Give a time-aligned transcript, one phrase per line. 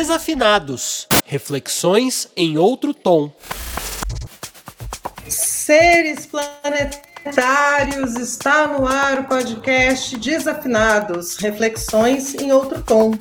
[0.00, 3.30] Desafinados Reflexões em outro tom.
[5.28, 13.12] Seres planetários, está no ar o podcast Desafinados Reflexões em outro tom.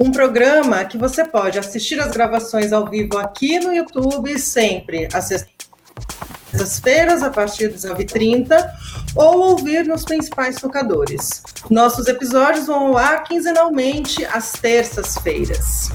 [0.00, 5.26] Um programa que você pode assistir as gravações ao vivo aqui no YouTube sempre às
[5.28, 8.68] sextas-feiras a partir das 9h30
[9.14, 11.44] ou ouvir nos principais tocadores.
[11.70, 15.88] Nossos episódios vão ao ar quinzenalmente às terças-feiras.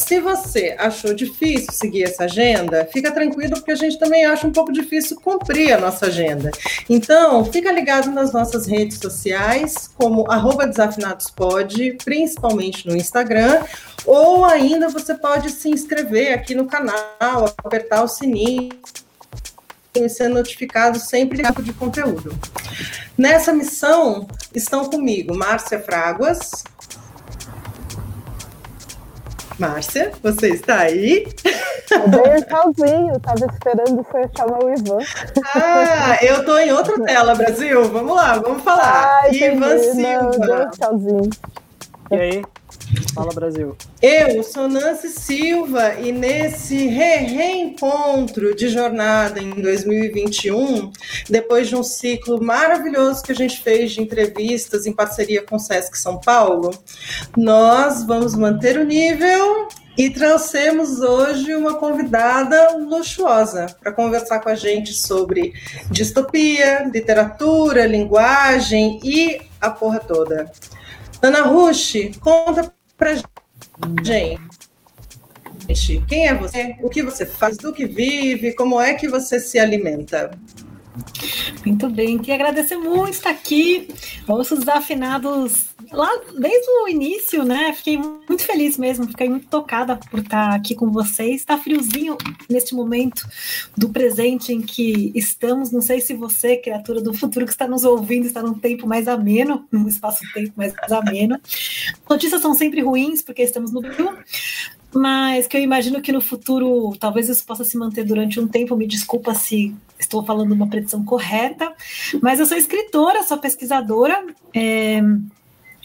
[0.00, 4.50] Se você achou difícil seguir essa agenda, fica tranquilo, porque a gente também acha um
[4.50, 6.50] pouco difícil cumprir a nossa agenda.
[6.88, 10.26] Então, fica ligado nas nossas redes sociais, como
[10.66, 13.62] desafinadospod, principalmente no Instagram,
[14.06, 18.70] ou ainda você pode se inscrever aqui no canal, apertar o sininho
[19.94, 22.34] e ser notificado sempre de conteúdo.
[23.18, 26.64] Nessa missão estão comigo Márcia Fraguas,
[29.60, 31.26] Márcia, você está aí?
[31.90, 34.98] Eu tchauzinho, estava esperando você chamar o Ivan.
[35.54, 37.84] Ah, eu estou em outra tela, Brasil.
[37.90, 39.20] Vamos lá, vamos falar.
[39.22, 40.38] Ah, Ivan Silva.
[40.38, 41.30] Não, tchauzinho.
[42.10, 42.42] E aí?
[43.14, 43.76] Fala Brasil.
[44.02, 50.90] Eu sou Nancy Silva e nesse re reencontro de jornada em 2021,
[51.28, 55.58] depois de um ciclo maravilhoso que a gente fez de entrevistas em parceria com o
[55.60, 56.70] Sesc São Paulo,
[57.36, 64.54] nós vamos manter o nível e trouxemos hoje uma convidada luxuosa para conversar com a
[64.54, 65.52] gente sobre
[65.90, 70.50] distopia, literatura, linguagem e a porra toda.
[71.22, 73.14] Ana Rush, conta pra
[74.04, 74.40] gente.
[76.06, 76.76] Quem é você?
[76.82, 77.56] O que você faz?
[77.56, 78.52] Do que vive?
[78.52, 80.30] Como é que você se alimenta?
[81.64, 83.88] Muito bem, queria agradecer muito estar aqui.
[84.26, 87.72] Ouço os desafinados lá desde o início, né?
[87.72, 91.36] Fiquei muito feliz mesmo, fiquei muito tocada por estar aqui com vocês.
[91.36, 92.16] Está friozinho
[92.48, 93.26] neste momento
[93.76, 95.70] do presente em que estamos.
[95.70, 99.06] Não sei se você, criatura do futuro que está nos ouvindo, está num tempo mais
[99.06, 101.38] ameno, num espaço-tempo mais ameno.
[102.08, 104.10] Notícias são sempre ruins, porque estamos no Brasil,
[104.92, 108.76] mas que eu imagino que no futuro talvez isso possa se manter durante um tempo.
[108.76, 111.72] Me desculpa se estou falando uma predição correta,
[112.22, 114.24] mas eu sou escritora, sou pesquisadora.
[114.54, 115.00] É,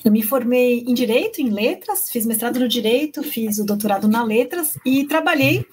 [0.06, 4.24] eu me formei em Direito, em Letras, fiz mestrado no Direito, fiz o doutorado na
[4.24, 5.66] Letras e trabalhei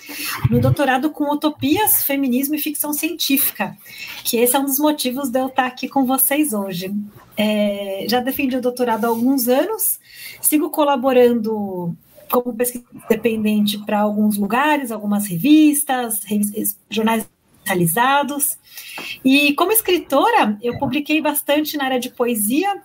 [0.50, 3.76] no doutorado com utopias, feminismo e ficção científica,
[4.24, 6.94] que esse é um dos motivos de eu estar aqui com vocês hoje.
[7.36, 10.00] É, já defendi o doutorado há alguns anos,
[10.40, 11.94] sigo colaborando
[12.30, 17.28] como pesquisa independente para alguns lugares, algumas revistas, revistas jornais
[17.62, 18.58] especializados.
[19.24, 22.82] E como escritora, eu publiquei bastante na área de poesia,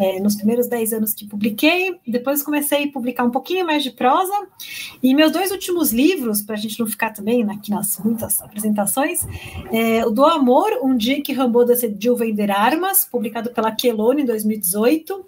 [0.00, 3.90] é, nos primeiros dez anos que publiquei, depois comecei a publicar um pouquinho mais de
[3.90, 4.32] prosa,
[5.02, 9.26] e meus dois últimos livros, para a gente não ficar também aqui nas muitas apresentações,
[9.70, 14.24] é, o Do Amor, Um Dia que Rambo decidiu vender armas, publicado pela Quelone em
[14.24, 15.22] 2018,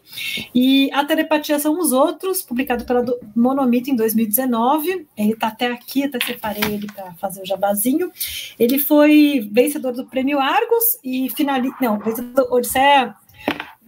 [0.55, 3.05] e A Telepatia São os Outros, publicado pela
[3.37, 8.11] Monomito em 2019, ele está até aqui, até separei ele para fazer o jabazinho,
[8.59, 13.15] ele foi vencedor do Prêmio Argos e finalista, não, vencedor do Odisseia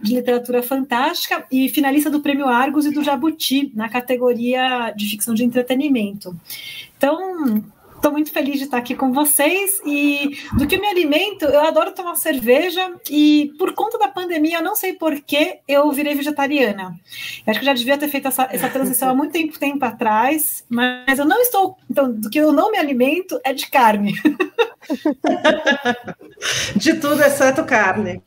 [0.01, 5.33] de literatura fantástica e finalista do Prêmio Argos e do Jabuti na categoria de ficção
[5.33, 6.35] de entretenimento.
[6.97, 7.63] Então,
[8.05, 11.61] estou muito feliz de estar aqui com vocês e do que eu me alimento, eu
[11.61, 16.95] adoro tomar cerveja e por conta da pandemia, eu não sei porquê, eu virei vegetariana.
[17.45, 20.63] Eu acho que já devia ter feito essa, essa transição há muito tempo, tempo atrás,
[20.69, 24.13] mas eu não estou, então, do que eu não me alimento é de carne.
[26.77, 28.21] de tudo exceto carne.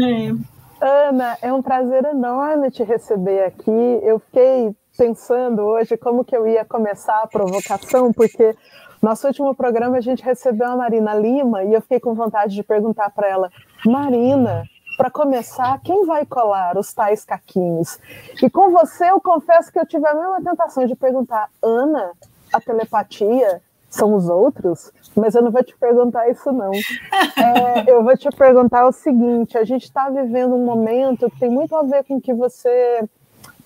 [0.00, 0.55] É.
[0.80, 3.70] Ana, é um prazer enorme te receber aqui.
[4.02, 8.54] Eu fiquei pensando hoje como que eu ia começar a provocação, porque
[9.02, 12.62] nosso último programa a gente recebeu a Marina Lima e eu fiquei com vontade de
[12.62, 13.50] perguntar para ela,
[13.84, 14.64] Marina,
[14.96, 17.98] para começar, quem vai colar os tais caquinhos?
[18.42, 22.12] E com você, eu confesso que eu tive a mesma tentação de perguntar, Ana,
[22.52, 23.62] a telepatia
[23.96, 24.92] são os outros?
[25.16, 26.70] Mas eu não vou te perguntar isso, não.
[26.72, 31.50] É, eu vou te perguntar o seguinte: a gente está vivendo um momento que tem
[31.50, 33.02] muito a ver com o que você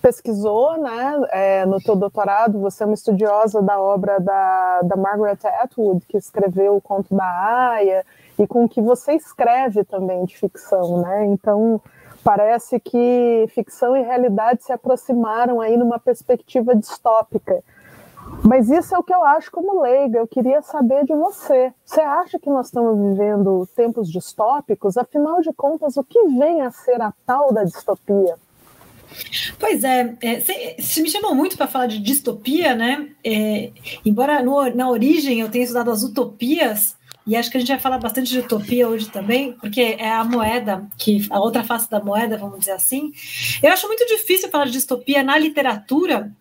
[0.00, 1.20] pesquisou, né?
[1.30, 6.16] É, no teu doutorado, você é uma estudiosa da obra da, da Margaret Atwood, que
[6.16, 8.04] escreveu o conto da Aya,
[8.38, 11.26] e com o que você escreve também de ficção, né?
[11.26, 11.80] Então
[12.24, 17.62] parece que ficção e realidade se aproximaram aí numa perspectiva distópica.
[18.44, 20.18] Mas isso é o que eu acho como leiga.
[20.18, 21.72] Eu queria saber de você.
[21.84, 24.96] Você acha que nós estamos vivendo tempos distópicos?
[24.96, 28.36] Afinal de contas, o que vem a ser a tal da distopia?
[29.58, 30.40] Pois é, é
[30.80, 33.10] se, me chamou muito para falar de distopia, né?
[33.24, 33.70] É,
[34.04, 37.78] embora no, na origem eu tenha estudado as utopias, e acho que a gente vai
[37.78, 42.02] falar bastante de utopia hoje também, porque é a moeda, que a outra face da
[42.02, 43.12] moeda, vamos dizer assim.
[43.62, 46.32] Eu acho muito difícil falar de distopia na literatura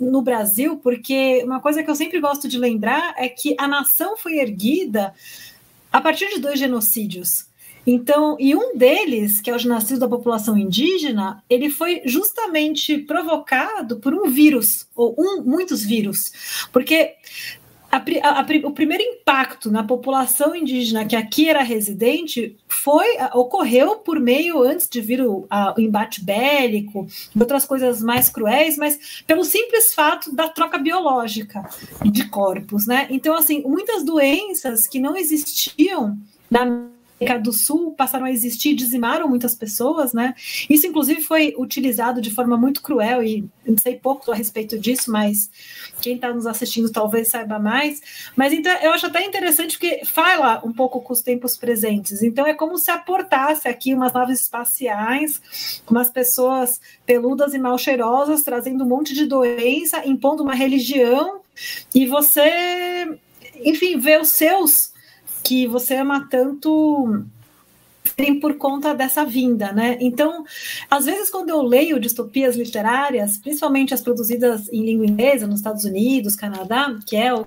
[0.00, 4.16] no Brasil, porque uma coisa que eu sempre gosto de lembrar é que a nação
[4.16, 5.14] foi erguida
[5.92, 7.46] a partir de dois genocídios.
[7.86, 13.98] Então, e um deles, que é o genocídio da população indígena, ele foi justamente provocado
[13.98, 17.14] por um vírus, ou um, muitos vírus, porque
[17.96, 23.96] a, a, a, o primeiro impacto na população indígena que aqui era residente foi ocorreu
[23.96, 25.46] por meio antes de vir o,
[25.76, 27.06] o embate bélico
[27.38, 31.68] outras coisas mais cruéis, mas pelo simples fato da troca biológica
[32.04, 33.06] de corpos, né?
[33.10, 36.16] Então assim, muitas doenças que não existiam
[36.50, 36.88] na
[37.20, 40.34] América do Sul passaram a existir, dizimaram muitas pessoas, né?
[40.68, 45.10] Isso, inclusive, foi utilizado de forma muito cruel, e não sei pouco a respeito disso,
[45.10, 45.50] mas
[46.00, 48.02] quem está nos assistindo talvez saiba mais.
[48.36, 52.22] Mas então eu acho até interessante porque fala um pouco com os tempos presentes.
[52.22, 58.42] Então é como se aportasse aqui umas naves espaciais, umas pessoas peludas e mal cheirosas,
[58.42, 61.40] trazendo um monte de doença, impondo uma religião,
[61.94, 63.18] e você,
[63.64, 64.94] enfim, vê os seus
[65.46, 67.24] que você ama tanto
[68.16, 69.96] tem por conta dessa vinda, né?
[70.00, 70.44] Então,
[70.90, 75.84] às vezes, quando eu leio distopias literárias, principalmente as produzidas em língua inglesa, nos Estados
[75.84, 77.46] Unidos, Canadá, que é o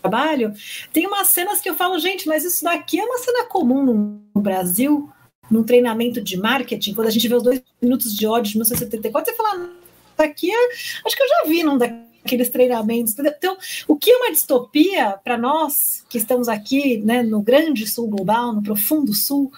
[0.00, 0.52] trabalho,
[0.92, 4.40] tem umas cenas que eu falo, gente, mas isso daqui é uma cena comum no
[4.40, 5.08] Brasil,
[5.48, 9.30] num treinamento de marketing, quando a gente vê os dois minutos de ódio de 1974,
[9.30, 9.70] você fala,
[10.16, 10.68] daqui é,
[11.06, 13.14] acho que eu já vi num daqui aqueles treinamentos.
[13.18, 18.08] Então, o que é uma distopia para nós que estamos aqui né, no grande sul
[18.08, 19.50] global, no profundo sul,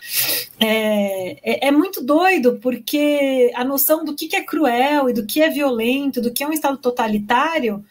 [0.58, 5.42] é, é, é muito doido, porque a noção do que, é cruel e do que
[5.42, 7.84] é violento, do que é um Estado totalitário,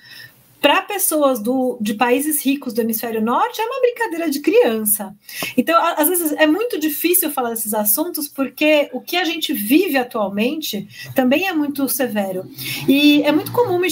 [0.61, 5.15] para pessoas do, de países ricos do hemisfério norte é uma brincadeira de criança.
[5.55, 9.97] Então, às vezes é muito difícil falar desses assuntos porque o que a gente vive
[9.97, 12.45] atualmente também é muito severo.
[12.87, 13.87] E é muito comum me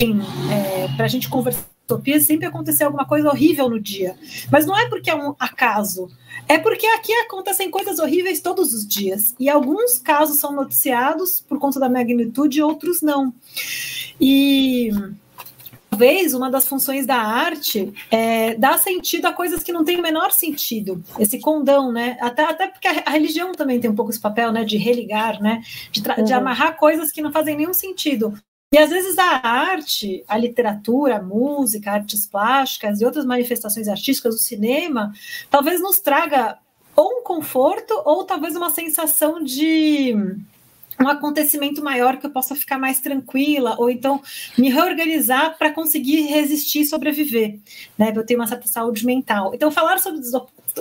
[0.00, 4.16] é, para a gente conversar utopia, sempre acontecer alguma coisa horrível no dia.
[4.50, 6.08] Mas não é porque é um acaso,
[6.48, 9.34] é porque aqui acontecem coisas horríveis todos os dias.
[9.38, 13.32] E alguns casos são noticiados por conta da magnitude, outros não.
[14.20, 14.90] E
[15.90, 20.02] talvez uma das funções da arte é dar sentido a coisas que não têm o
[20.02, 21.02] menor sentido.
[21.18, 22.16] Esse condão, né?
[22.20, 24.64] Até, até porque a, religião também tem um pouco esse papel, né?
[24.64, 25.62] De religar, né?
[25.90, 26.24] De, uhum.
[26.24, 28.34] de amarrar coisas que não fazem nenhum sentido.
[28.72, 34.32] E às vezes a arte, a literatura, a música, artes plásticas e outras manifestações artísticas,
[34.32, 35.12] o cinema,
[35.50, 36.56] talvez nos traga
[36.94, 40.14] ou um conforto ou talvez uma sensação de
[41.00, 44.22] um acontecimento maior que eu possa ficar mais tranquila, ou então
[44.56, 47.58] me reorganizar para conseguir resistir e sobreviver,
[47.98, 48.12] né?
[48.14, 49.52] Eu tenho uma certa saúde mental.
[49.52, 50.20] Então, falar sobre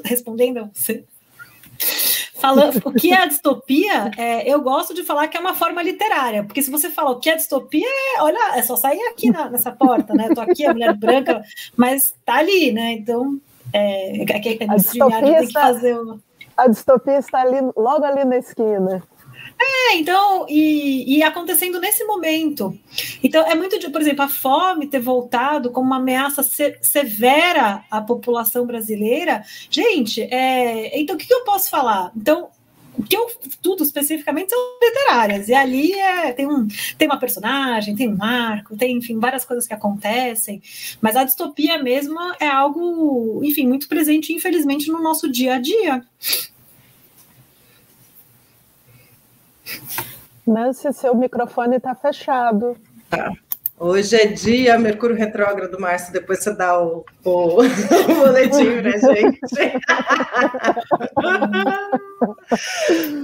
[0.05, 1.03] respondendo a você,
[2.39, 5.83] Falando, o que é a distopia, é, eu gosto de falar que é uma forma
[5.83, 9.29] literária, porque se você fala o que é distopia, é, olha, é só sair aqui
[9.29, 10.29] na, nessa porta, né?
[10.33, 11.41] Tô aqui, a mulher branca,
[11.75, 12.93] mas tá ali, né?
[12.93, 13.39] Então,
[13.73, 16.19] é, é, é, é a distopia tem que fazer uma...
[16.55, 19.03] A distopia está ali, logo ali na esquina.
[19.61, 22.77] É, então, e, e, acontecendo nesse momento.
[23.21, 27.83] Então, é muito de, por exemplo, a fome ter voltado como uma ameaça se, severa
[27.91, 29.43] à população brasileira.
[29.69, 32.11] Gente, é, então o que, que eu posso falar?
[32.15, 32.49] Então,
[32.97, 33.29] o que eu
[33.61, 35.47] tudo especificamente são literárias.
[35.49, 36.67] E ali é, tem, um,
[36.97, 40.61] tem uma personagem, tem um arco, tem, enfim, várias coisas que acontecem.
[41.01, 46.03] Mas a distopia mesmo é algo, enfim, muito presente, infelizmente, no nosso dia a dia.
[50.45, 52.75] Nancy, seu microfone está fechado.
[53.09, 53.31] Tá.
[53.79, 56.11] Hoje é dia Mercúrio retrógrado, Márcio.
[56.11, 59.39] Depois você dá o, o, o boletim pra gente.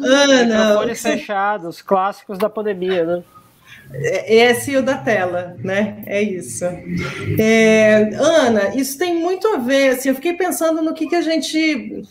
[0.02, 0.46] Ana.
[0.46, 3.24] Microfones fechados, clássicos da pandemia, né?
[3.94, 6.02] É, esse e o da tela, né?
[6.06, 6.64] É isso.
[7.38, 9.90] É, Ana, isso tem muito a ver.
[9.90, 12.04] Assim, eu fiquei pensando no que, que a gente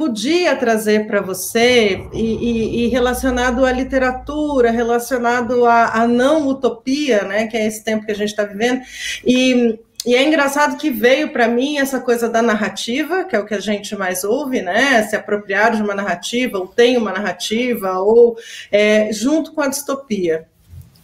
[0.00, 7.24] podia trazer para você e, e, e, relacionado à literatura, relacionado à, à, não utopia,
[7.24, 8.80] né, que é esse tempo que a gente está vivendo.
[9.26, 13.44] E, e, é engraçado que veio para mim essa coisa da narrativa, que é o
[13.44, 17.98] que a gente mais ouve, né, se apropriar de uma narrativa, ou tem uma narrativa,
[17.98, 18.38] ou
[18.72, 20.48] é, junto com a distopia.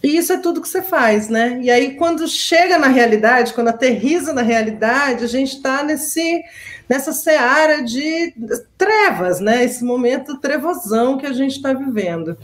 [0.01, 1.59] E isso é tudo que você faz, né?
[1.61, 6.43] E aí, quando chega na realidade, quando aterriza na realidade, a gente está nesse
[6.87, 8.33] nessa seara de
[8.77, 9.63] trevas, né?
[9.63, 12.37] Esse momento trevosão que a gente está vivendo.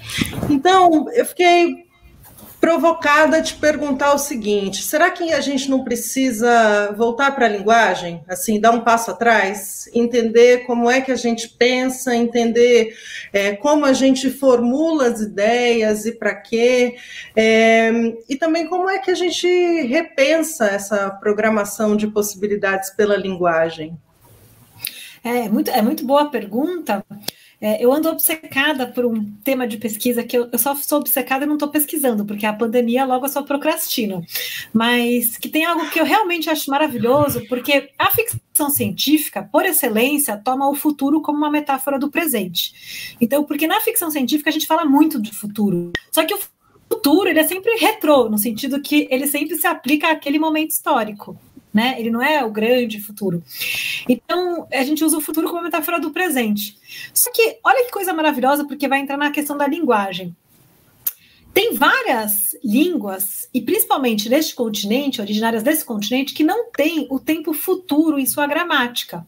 [0.49, 1.83] Então, eu fiquei
[2.63, 7.49] provocada a te perguntar o seguinte: será que a gente não precisa voltar para a
[7.49, 12.95] linguagem, assim, dar um passo atrás, entender como é que a gente pensa, entender
[13.33, 16.95] é, como a gente formula as ideias e para quê,
[17.35, 17.91] é,
[18.29, 19.45] e também como é que a gente
[19.81, 23.97] repensa essa programação de possibilidades pela linguagem?
[25.23, 27.05] É muito, é muito boa a pergunta.
[27.61, 31.45] É, eu ando obcecada por um tema de pesquisa que eu, eu só sou obcecada
[31.45, 34.21] e não estou pesquisando, porque a pandemia logo eu só procrastino.
[34.73, 40.35] Mas que tem algo que eu realmente acho maravilhoso, porque a ficção científica, por excelência,
[40.35, 43.15] toma o futuro como uma metáfora do presente.
[43.21, 45.93] Então, porque na ficção científica a gente fala muito de futuro.
[46.11, 46.39] Só que o
[46.91, 51.39] futuro ele é sempre retrô, no sentido que ele sempre se aplica àquele momento histórico
[51.73, 51.95] né?
[51.97, 53.43] Ele não é o grande futuro.
[54.07, 56.77] Então, a gente usa o futuro como metáfora do presente.
[57.13, 60.35] Só que, olha que coisa maravilhosa, porque vai entrar na questão da linguagem.
[61.53, 67.53] Tem várias línguas, e principalmente neste continente, originárias desse continente, que não tem o tempo
[67.53, 69.25] futuro em sua gramática.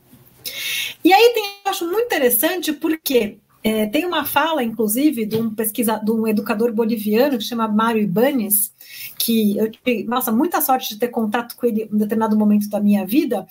[1.04, 5.50] E aí tem, eu acho muito interessante porque é, tem uma fala, inclusive, de um
[5.50, 8.72] pesquisa, de um educador boliviano que chama Mário Ibanes,
[9.18, 12.70] que eu tive, nossa, muita sorte de ter contato com ele em um determinado momento
[12.70, 13.48] da minha vida,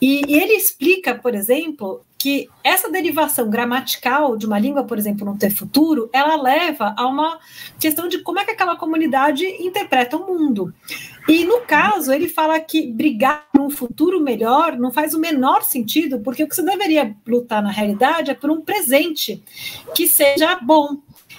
[0.00, 5.26] e, e ele explica, por exemplo, que essa derivação gramatical de uma língua, por exemplo,
[5.26, 7.38] não ter futuro, ela leva a uma
[7.78, 10.72] questão de como é que aquela comunidade interpreta o mundo.
[11.28, 15.62] E no caso, ele fala que brigar por um futuro melhor não faz o menor
[15.62, 19.42] sentido, porque o que você deveria lutar na realidade é por um presente
[19.94, 20.96] que seja bom.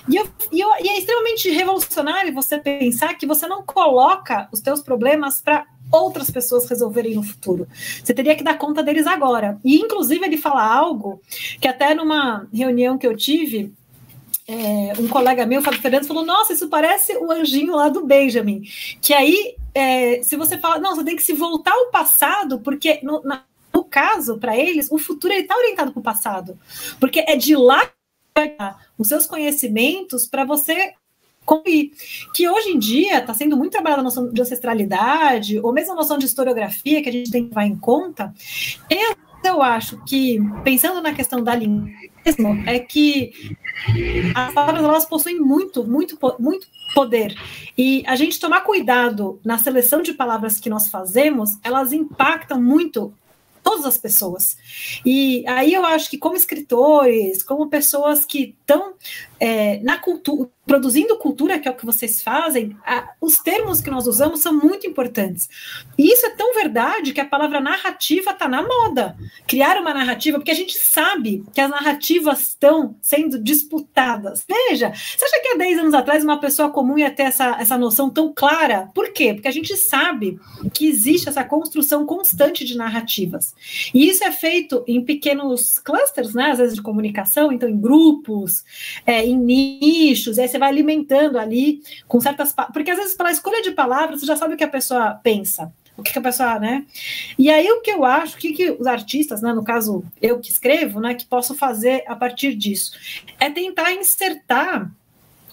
[0.07, 4.61] E, eu, e, eu, e é extremamente revolucionário você pensar que você não coloca os
[4.61, 7.67] teus problemas para outras pessoas resolverem no futuro.
[8.03, 9.59] Você teria que dar conta deles agora.
[9.65, 11.19] E, inclusive, ele fala algo
[11.59, 13.73] que até numa reunião que eu tive,
[14.49, 18.63] é, um colega meu, Fábio Fernandes, falou: Nossa, isso parece o anjinho lá do Benjamin.
[18.99, 22.99] Que aí, é, se você fala, não, você tem que se voltar ao passado, porque
[23.03, 26.57] no, na, no caso, para eles, o futuro está orientado para o passado.
[26.99, 27.91] Porque é de lá
[28.97, 30.93] os seus conhecimentos para você
[31.45, 31.91] concluir.
[32.33, 35.95] Que hoje em dia está sendo muito trabalhada a noção de ancestralidade, ou mesmo a
[35.95, 38.33] noção de historiografia, que a gente tem que levar em conta.
[39.49, 41.89] Eu acho que, pensando na questão da língua,
[42.67, 43.57] é que
[44.35, 47.35] as palavras elas possuem muito, muito, muito poder.
[47.77, 53.11] E a gente tomar cuidado na seleção de palavras que nós fazemos, elas impactam muito
[53.63, 54.57] todas as pessoas.
[55.05, 58.93] E aí eu acho que como escritores, como pessoas que estão
[59.39, 63.89] é, na cultura, produzindo cultura, que é o que vocês fazem, a, os termos que
[63.89, 65.49] nós usamos são muito importantes.
[65.97, 69.17] E isso é tão verdade que a palavra narrativa está na moda.
[69.47, 74.45] Criar uma narrativa, porque a gente sabe que as narrativas estão sendo disputadas.
[74.47, 77.75] Veja, você acha que há 10 anos atrás uma pessoa comum ia ter essa, essa
[77.75, 78.91] noção tão clara?
[78.93, 79.33] Por quê?
[79.33, 80.39] Porque a gente sabe
[80.71, 83.55] que existe essa construção constante de narrativas.
[83.91, 86.51] E isso é feito em pequenos clusters, né?
[86.51, 88.63] Às vezes de comunicação, então em grupos,
[89.03, 92.53] é, em nichos, aí você vai alimentando ali com certas.
[92.73, 95.73] Porque às vezes, pela escolha de palavras, você já sabe o que a pessoa pensa.
[95.97, 96.85] O que, que a pessoa, né?
[97.37, 100.39] E aí o que eu acho, o que, que os artistas, né, no caso eu
[100.39, 102.93] que escrevo, né, que posso fazer a partir disso,
[103.37, 104.89] é tentar insertar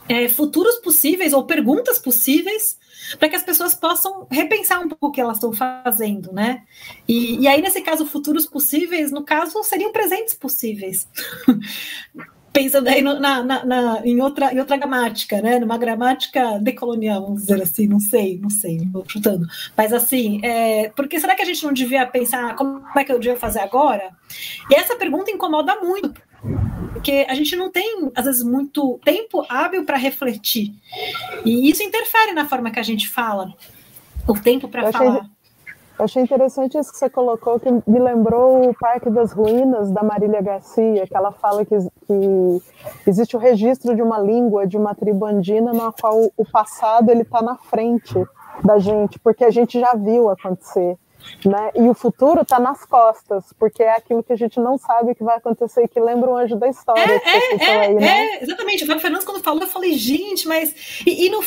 [0.08, 2.78] é, futuros possíveis ou perguntas possíveis
[3.18, 6.62] para que as pessoas possam repensar um pouco o que elas estão fazendo, né?
[7.06, 11.08] E, e aí, nesse caso, futuros possíveis, no caso, seriam presentes possíveis.
[12.56, 15.58] pensando aí no, na, na, na, em, outra, em outra gramática, né?
[15.58, 19.46] Numa gramática decolonial, vamos dizer assim, não sei, não sei, estou chutando.
[19.76, 23.18] Mas assim, é, porque será que a gente não devia pensar como é que eu
[23.18, 24.10] devia fazer agora?
[24.70, 26.20] E essa pergunta incomoda muito,
[26.94, 30.72] porque a gente não tem, às vezes, muito tempo hábil para refletir.
[31.44, 33.52] E isso interfere na forma que a gente fala,
[34.26, 35.28] o tempo para falar.
[35.98, 40.02] Eu achei interessante isso que você colocou, que me lembrou o Parque das Ruínas, da
[40.02, 41.74] Marília Garcia, que ela fala que,
[42.06, 42.62] que
[43.06, 47.22] existe o registro de uma língua, de uma tribo andina, na qual o passado ele
[47.22, 48.14] está na frente
[48.62, 50.98] da gente, porque a gente já viu acontecer.
[51.44, 51.70] Né?
[51.74, 55.24] E o futuro está nas costas, porque é aquilo que a gente não sabe que
[55.24, 57.02] vai acontecer e que lembra o anjo da história.
[57.02, 58.06] É, é, é, aí, né?
[58.06, 58.84] é, exatamente.
[58.84, 61.02] O Fábio Fernandes, quando falou, eu falei, gente, mas.
[61.06, 61.42] E, e no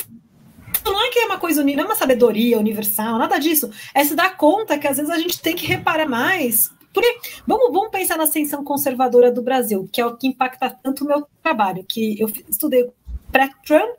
[0.85, 3.69] não é que é uma coisa, não é uma sabedoria universal, nada disso.
[3.93, 6.71] É se dar conta que às vezes a gente tem que reparar mais.
[6.93, 11.03] Porque, vamos, vamos pensar na ascensão conservadora do Brasil, que é o que impacta tanto
[11.03, 12.89] o meu trabalho, que eu estudei
[13.31, 13.97] pré-Trump,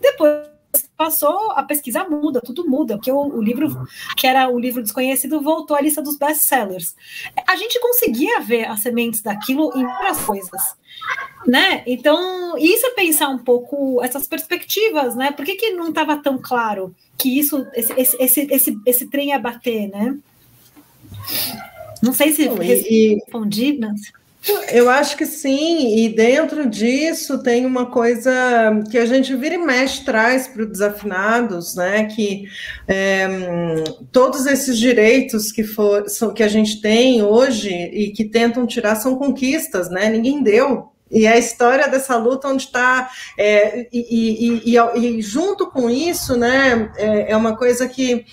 [0.00, 0.55] depois
[0.96, 5.40] passou, a pesquisa muda, tudo muda, porque o, o, livro, que era o livro desconhecido,
[5.40, 6.94] voltou à lista dos best-sellers.
[7.46, 10.62] A gente conseguia ver as sementes daquilo em várias coisas,
[11.46, 11.82] né?
[11.86, 15.30] Então, isso é pensar um pouco essas perspectivas, né?
[15.32, 19.28] Por que, que não estava tão claro que isso, esse, esse, esse, esse, esse trem
[19.28, 20.16] ia bater, né?
[22.02, 24.12] Não sei se respondi, Nancy.
[24.70, 28.30] Eu acho que sim, e dentro disso tem uma coisa
[28.90, 32.04] que a gente vira e mexe traz para os desafinados, né?
[32.04, 32.44] Que
[32.86, 33.26] é,
[34.12, 38.96] todos esses direitos que, for, são, que a gente tem hoje e que tentam tirar
[38.96, 40.08] são conquistas, né?
[40.08, 40.92] Ninguém deu.
[41.10, 43.08] E a história dessa luta onde está.
[43.38, 48.24] É, e, e, e, e, junto com isso, né, é, é uma coisa que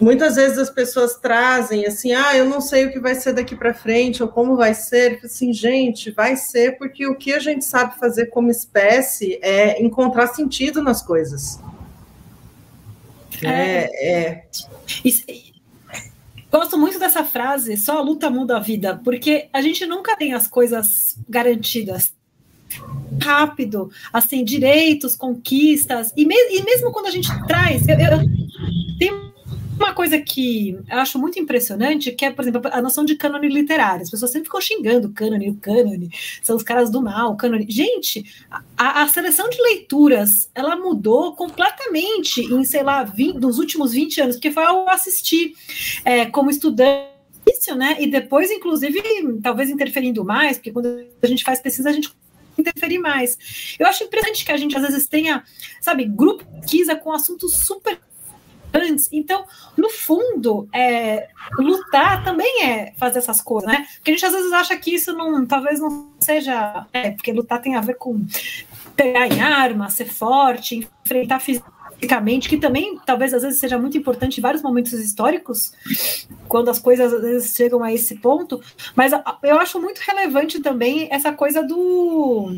[0.00, 3.56] Muitas vezes as pessoas trazem assim, ah, eu não sei o que vai ser daqui
[3.56, 5.20] para frente ou como vai ser.
[5.24, 10.28] Assim, gente, vai ser porque o que a gente sabe fazer como espécie é encontrar
[10.28, 11.58] sentido nas coisas.
[13.42, 14.20] É, é.
[14.30, 14.46] é.
[16.50, 20.32] Gosto muito dessa frase, só a luta muda a vida, porque a gente nunca tem
[20.32, 22.14] as coisas garantidas
[23.20, 28.47] rápido, assim, direitos, conquistas, e, me, e mesmo quando a gente traz, eu, eu,
[29.78, 33.48] uma coisa que eu acho muito impressionante, que é, por exemplo, a noção de cânone
[33.48, 34.02] literário.
[34.02, 36.10] As pessoas sempre ficam xingando o cânone, o cânone,
[36.42, 37.66] são os caras do mal, o cânone.
[37.68, 38.24] Gente,
[38.76, 44.20] a, a seleção de leituras, ela mudou completamente em, sei lá, 20, nos últimos 20
[44.20, 45.54] anos, porque foi ao assistir
[46.04, 47.18] é, como estudante
[47.74, 47.96] né?
[47.98, 49.02] E depois, inclusive,
[49.42, 52.12] talvez interferindo mais, porque quando a gente faz pesquisa, a gente
[52.58, 53.76] interferir mais.
[53.78, 55.44] Eu acho interessante que a gente às vezes tenha,
[55.80, 57.98] sabe, grupo pesquisa com assuntos super
[59.12, 59.44] Então,
[59.76, 63.86] no fundo, é, lutar também é fazer essas coisas, né?
[63.96, 67.60] Porque a gente às vezes acha que isso não, talvez não seja, é, porque lutar
[67.60, 68.24] tem a ver com
[68.94, 74.38] pegar em arma, ser forte, enfrentar fisicamente, que também talvez às vezes seja muito importante
[74.38, 75.72] em vários momentos históricos,
[76.48, 78.60] quando as coisas às vezes chegam a esse ponto.
[78.94, 82.52] Mas eu acho muito relevante também essa coisa do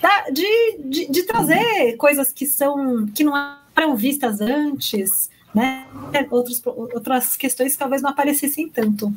[0.00, 3.34] da, de, de, de trazer coisas que são que não
[3.76, 5.86] eram vistas antes, né?
[6.30, 9.12] Outros, outras questões que talvez não aparecessem tanto.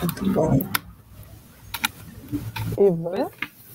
[0.00, 0.66] Muito bom.
[2.78, 3.30] Ivan?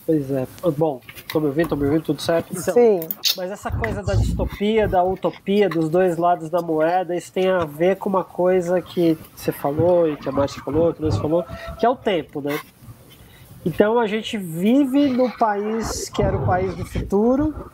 [0.06, 0.48] Pois é.
[0.78, 1.02] Bom,
[1.32, 2.52] tô me ouvindo, tô me ouvindo, tudo certo?
[2.52, 3.02] Então, Sim.
[3.36, 7.66] Mas essa coisa da distopia, da utopia, dos dois lados da moeda, isso tem a
[7.66, 11.44] ver com uma coisa que você falou e que a Márcia falou, que nós falou,
[11.78, 12.58] que é o tempo, né?
[13.66, 17.70] Então a gente vive no país que era o país do futuro,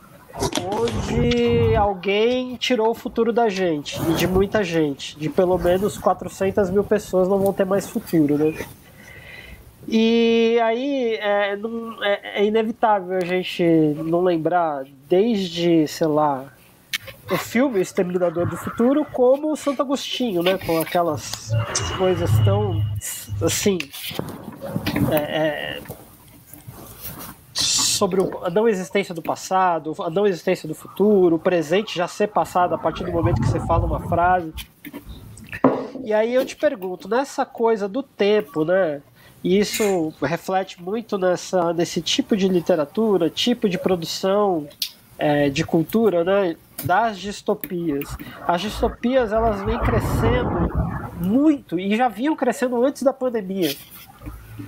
[0.60, 6.70] onde alguém tirou o futuro da gente e de muita gente, de pelo menos 400
[6.70, 8.54] mil pessoas não vão ter mais futuro, né?
[9.86, 13.62] E aí é, não, é, é inevitável a gente
[14.04, 16.46] não lembrar desde, sei lá,
[17.30, 20.58] o filme Exterminador do Futuro como o Santo Agostinho, né?
[20.58, 21.52] Com aquelas
[21.98, 22.82] coisas tão
[23.42, 23.78] assim.
[25.12, 25.80] É,
[27.94, 32.28] sobre a não existência do passado, a não existência do futuro, o presente já ser
[32.28, 34.52] passado a partir do momento que você fala uma frase.
[36.02, 39.00] E aí eu te pergunto, nessa coisa do tempo, né?
[39.42, 44.66] E isso reflete muito nessa, nesse tipo de literatura, tipo de produção
[45.18, 46.56] é, de cultura, né?
[46.82, 48.16] Das distopias.
[48.46, 50.68] As distopias elas vêm crescendo
[51.20, 53.74] muito e já vinham crescendo antes da pandemia.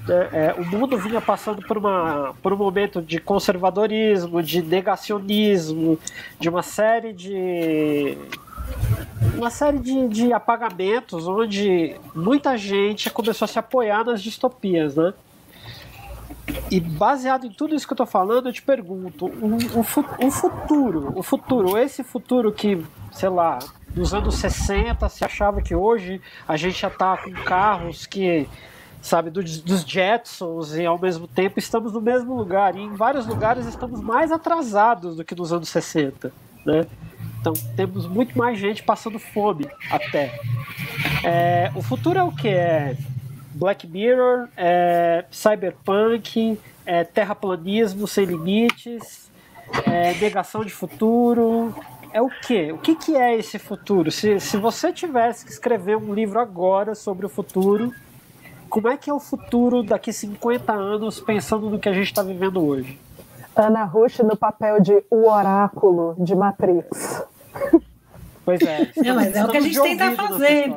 [0.09, 5.99] É, é, o mundo vinha passando por, uma, por um momento de conservadorismo, de negacionismo,
[6.41, 8.19] de uma série de
[9.37, 15.15] uma série de, de apagamentos onde muita gente começou a se apoiar nas distopias, né?
[16.71, 20.31] E baseado em tudo isso que eu tô falando, eu te pergunto, o, o, o
[20.31, 23.59] futuro, o futuro, esse futuro que, sei lá,
[23.95, 28.49] nos anos 60 se achava que hoje a gente já tá com carros que
[29.07, 32.77] sabe, dos, dos Jetsons e ao mesmo tempo estamos no mesmo lugar.
[32.77, 36.33] E em vários lugares estamos mais atrasados do que nos anos 60,
[36.65, 36.87] né?
[37.41, 40.39] Então temos muito mais gente passando fome até.
[41.25, 42.49] É, o futuro é o que?
[42.49, 42.97] É
[43.55, 49.31] Black Mirror, é cyberpunk, é terraplanismo sem limites,
[49.87, 51.75] é negação de futuro.
[52.13, 52.73] É o que?
[52.73, 54.11] O que, que é esse futuro?
[54.11, 57.93] Se, se você tivesse que escrever um livro agora sobre o futuro,
[58.77, 62.23] como é que é o futuro daqui 50 anos pensando no que a gente está
[62.23, 62.99] vivendo hoje?
[63.57, 67.25] Ana Rush no papel de o oráculo de Matrix.
[68.45, 68.93] Pois é.
[69.03, 70.69] Não, mas é o que a gente tenta fazer.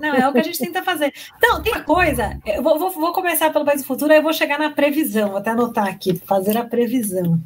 [0.00, 1.12] Não, é o que a gente tenta fazer.
[1.36, 4.22] Então, tem uma coisa, eu vou, vou, vou começar pelo País do Futuro, aí eu
[4.22, 7.38] vou chegar na previsão, vou até anotar aqui, fazer a previsão.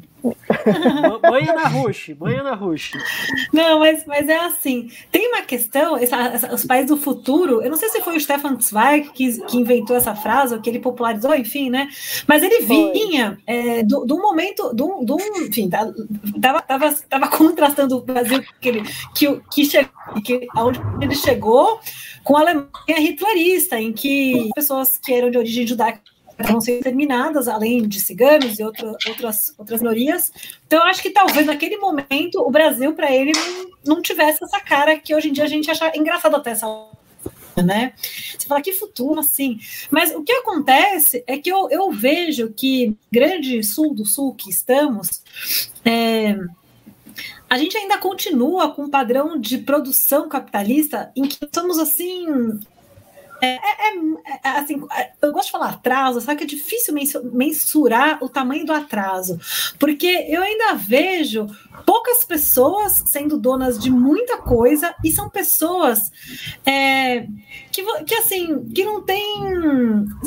[1.21, 2.91] Banha na Rush, banha na Rush.
[3.53, 4.89] Não, mas, mas é assim.
[5.11, 8.19] Tem uma questão, essa, essa, os países do futuro, eu não sei se foi o
[8.19, 11.87] Stefan Zweig que, que inventou essa frase, ou que ele popularizou, enfim, né?
[12.27, 18.01] Mas ele vinha é, do, do momento, do, do, enfim, tava, tava, tava contrastando o
[18.01, 18.83] Brasil que, ele,
[19.15, 19.87] que, que, che,
[20.23, 21.79] que aonde ele chegou
[22.23, 22.67] com a Alemanha
[22.99, 26.01] hitlerista, em que pessoas que eram de origem judaica
[26.47, 30.31] vão ser terminadas, além de ciganos e outra, outras, outras minorias.
[30.65, 34.59] Então, eu acho que talvez naquele momento o Brasil, para ele, não, não tivesse essa
[34.59, 36.67] cara que hoje em dia a gente acha engraçado até essa
[37.61, 37.93] né?
[37.97, 39.59] Você fala que futuro, assim.
[39.91, 44.49] Mas o que acontece é que eu, eu vejo que grande sul do sul que
[44.49, 45.21] estamos,
[45.83, 46.37] é,
[47.49, 52.59] a gente ainda continua com um padrão de produção capitalista em que somos assim
[53.41, 56.93] é, é, é, é, assim, é, eu gosto de falar atraso, só que é difícil
[57.31, 59.39] mensurar o tamanho do atraso,
[59.77, 61.47] porque eu ainda vejo
[61.85, 66.11] poucas pessoas sendo donas de muita coisa e são pessoas
[66.65, 67.27] é,
[67.71, 69.23] que, que assim que não tem,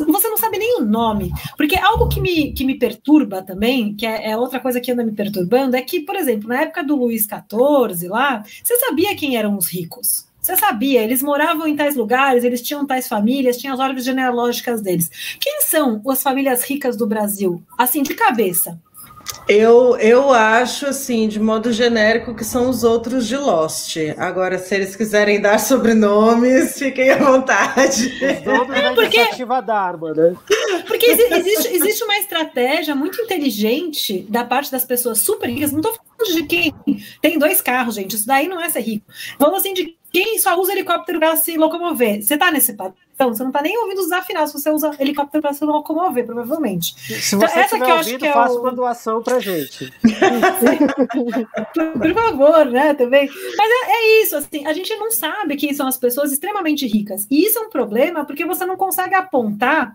[0.07, 4.07] você não sabe nem o nome, porque algo que me, que me perturba também, que
[4.07, 6.97] é, é outra coisa que anda me perturbando, é que, por exemplo, na época do
[6.97, 10.32] Luiz XIV lá, você sabia quem eram os ricos?
[10.43, 14.83] Você sabia, eles moravam em tais lugares, eles tinham tais famílias, tinham as árvores genealógicas
[14.83, 15.09] deles.
[15.39, 17.63] Quem são as famílias ricas do Brasil?
[17.79, 18.77] Assim, de cabeça.
[19.47, 23.97] Eu, eu acho, assim, de modo genérico, que são os outros de Lost.
[24.19, 28.07] Agora, se eles quiserem dar sobrenomes, fiquem à vontade.
[28.09, 29.17] Os nomes é, porque...
[29.19, 30.35] iniciativa da arma, né?
[30.89, 35.71] Porque existe, existe uma estratégia muito inteligente da parte das pessoas super ricas.
[35.71, 36.75] Não estou falando de quem
[37.21, 38.17] tem dois carros, gente.
[38.17, 39.07] Isso daí não é ser rico.
[39.39, 42.23] Falando assim de quem só usa helicóptero para se locomover.
[42.23, 45.41] Você está nesse padrão, você não está nem ouvindo os desafinados se você usa helicóptero
[45.41, 46.95] para se locomover, provavelmente.
[47.01, 48.61] Se você então, essa que eu ouvindo, acho que é faça o...
[48.61, 49.91] uma doação para gente.
[51.73, 53.27] por, por, favor, né, também.
[53.57, 57.27] Mas é, é, isso, assim, a gente não sabe quem são as pessoas extremamente ricas.
[57.31, 59.95] E isso é um problema porque você não consegue apontar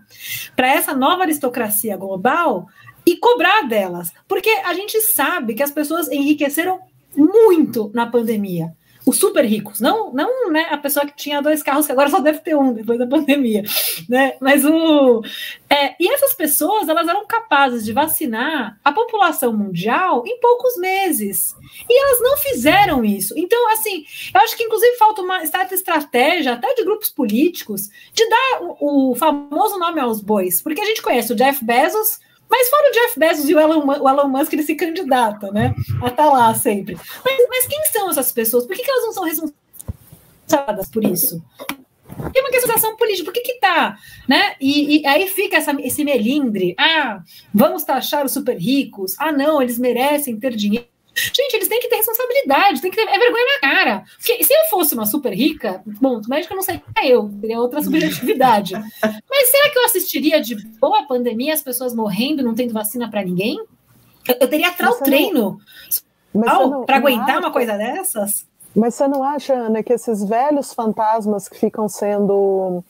[0.56, 2.66] para essa nova aristocracia global
[3.06, 4.12] e cobrar delas.
[4.26, 6.80] Porque a gente sabe que as pessoas enriqueceram
[7.14, 8.76] muito na pandemia
[9.08, 12.20] os super ricos, não, não né, a pessoa que tinha dois carros, que agora só
[12.20, 13.62] deve ter um depois da pandemia,
[14.06, 14.34] né?
[14.38, 15.22] Mas o.
[15.68, 21.54] É, e essas pessoas elas eram capazes de vacinar a população mundial em poucos meses.
[21.88, 23.32] E elas não fizeram isso.
[23.36, 28.28] Então, assim, eu acho que inclusive falta uma certa estratégia, até de grupos políticos, de
[28.28, 30.60] dar o, o famoso nome aos bois.
[30.60, 33.84] Porque a gente conhece o Jeff Bezos mas fora o Jeff Bezos e o Elon,
[33.86, 35.74] o Elon Musk, ele se candidata, né?
[36.02, 36.96] A estar tá lá sempre.
[37.24, 38.66] Mas, mas, quem são essas pessoas?
[38.66, 41.42] Por que, que elas não são responsáveis por isso?
[42.32, 43.96] Tem uma questão política, por que que tá,
[44.28, 44.56] né?
[44.60, 47.22] E, e, aí fica essa, esse melindre, ah,
[47.54, 50.86] vamos taxar os super ricos, ah não, eles merecem ter dinheiro.
[51.34, 54.04] Gente, eles têm que ter responsabilidade, tem que ter é vergonha na cara.
[54.16, 57.82] Porque se eu fosse uma super rica, bom, médico não sei é eu, teria outra
[57.82, 58.74] subjetividade.
[58.74, 63.24] Mas será que eu assistiria de boa pandemia, as pessoas morrendo, não tendo vacina para
[63.24, 63.58] ninguém?
[64.26, 65.58] Eu, eu teria atrás o treino
[66.86, 67.38] para aguentar acha...
[67.38, 68.46] uma coisa dessas?
[68.74, 72.84] Mas você não acha, Ana, que esses velhos fantasmas que ficam sendo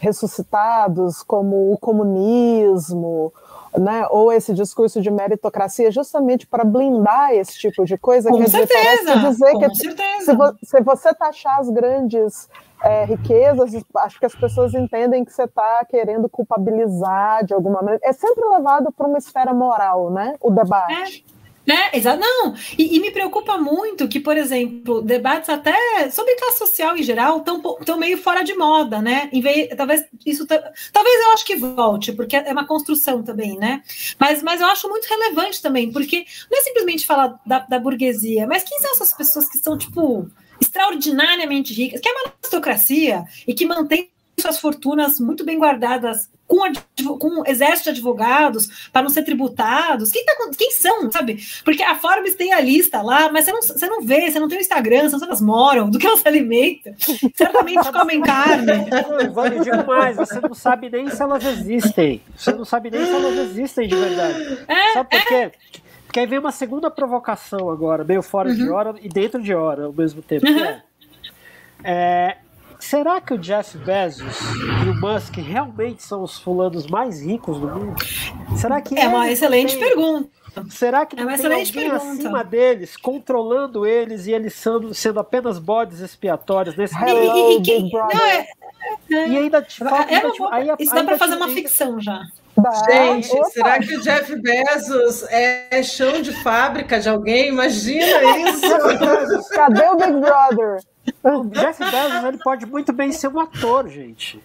[0.00, 3.32] ressuscitados, como o comunismo,
[3.78, 8.30] né, ou esse discurso de meritocracia justamente para blindar esse tipo de coisa.
[8.30, 10.24] Com quer certeza, dizer com que certeza.
[10.24, 12.48] Se, vo, se, você taxar as grandes
[12.82, 18.00] é, riquezas, acho que as pessoas entendem que você está querendo culpabilizar de alguma maneira.
[18.02, 20.34] É sempre levado para uma esfera moral, né?
[20.40, 21.24] O debate.
[21.36, 21.39] É.
[21.66, 21.90] Né?
[21.92, 22.20] Exato.
[22.20, 27.02] Não, e, e, me preocupa muito que, por exemplo, debates até sobre classe social em
[27.02, 29.28] geral estão meio fora de moda, né?
[29.32, 33.82] Vez, talvez isso talvez eu acho que volte, porque é uma construção também, né?
[34.18, 38.46] Mas, mas eu acho muito relevante também, porque não é simplesmente falar da, da burguesia,
[38.46, 40.28] mas quem são essas pessoas que são, tipo,
[40.60, 47.18] extraordinariamente ricas, que é uma aristocracia e que mantém suas fortunas muito bem guardadas com,
[47.18, 50.10] com um exército de advogados para não ser tributados.
[50.10, 51.38] Quem, tá, quem são, sabe?
[51.64, 54.48] Porque a Forbes tem a lista lá, mas você não, você não vê, você não
[54.48, 56.92] tem o Instagram, você não sabe elas moram, do que elas se alimentam.
[57.34, 58.72] Certamente comem carne.
[58.90, 62.20] Eu digo mais, você não sabe nem se elas existem.
[62.36, 64.58] Você não sabe nem se elas existem de verdade.
[64.66, 65.34] É, sabe por quê?
[65.34, 65.52] É.
[66.04, 68.56] Porque aí vem uma segunda provocação agora, meio fora uhum.
[68.56, 70.44] de hora e dentro de hora ao mesmo tempo.
[70.48, 70.58] Uhum.
[70.58, 70.82] É,
[71.84, 72.36] é,
[72.80, 74.36] Será que o Jeff Bezos
[74.84, 77.96] e o Musk realmente são os fulanos mais ricos do mundo?
[78.56, 79.86] Será que é uma excelente tem...
[79.86, 80.28] pergunta.
[80.68, 81.96] Será que é uma tem alguém pergunta.
[81.96, 87.78] acima deles, controlando eles e eles sendo, sendo apenas bodes expiatórios nesse Hello, e, e,
[87.78, 88.46] e, não, é,
[89.12, 90.12] é, e ainda te falta.
[90.12, 92.20] É, aí, isso dá para fazer uma ficção já.
[92.90, 93.44] Gente, Opa.
[93.50, 97.48] será que o Jeff Bezos é chão de fábrica de alguém?
[97.48, 98.04] Imagina
[98.50, 99.48] isso!
[99.50, 100.80] Cadê o Big Brother?
[101.22, 104.42] O Jeff Bezos ele pode muito bem ser um ator, gente.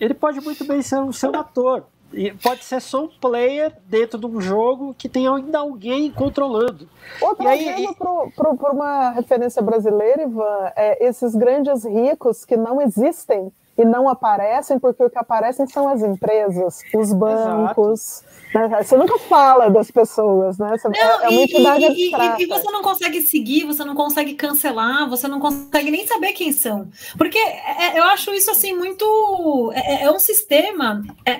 [0.00, 1.84] Ele pode muito bem ser um, ser um ator.
[2.12, 6.88] E pode ser só um player dentro de um jogo que tem ainda alguém controlando.
[7.20, 7.94] Ou trazendo
[8.34, 14.76] para uma referência brasileira, Ivan, é, esses grandes ricos que não existem e não aparecem,
[14.76, 18.24] porque o que aparecem são as empresas, os bancos.
[18.52, 18.82] Né?
[18.82, 20.76] Você nunca fala das pessoas, né?
[20.76, 22.12] Você, não, é, é uma entidade e.
[22.12, 26.32] E, e, você não consegue seguir, você não consegue cancelar, você não consegue nem saber
[26.32, 26.88] quem são.
[27.16, 29.72] Porque é, é eu acho isso assim muito.
[29.72, 31.04] É, é um sistema.
[31.24, 31.38] É,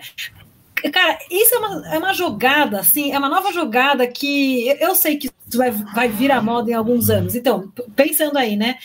[0.92, 5.16] Cara, isso é uma, é uma jogada, assim, é uma nova jogada que eu sei
[5.16, 7.34] que vai, vai vir à moda em alguns anos.
[7.34, 8.78] Então, pensando aí, né?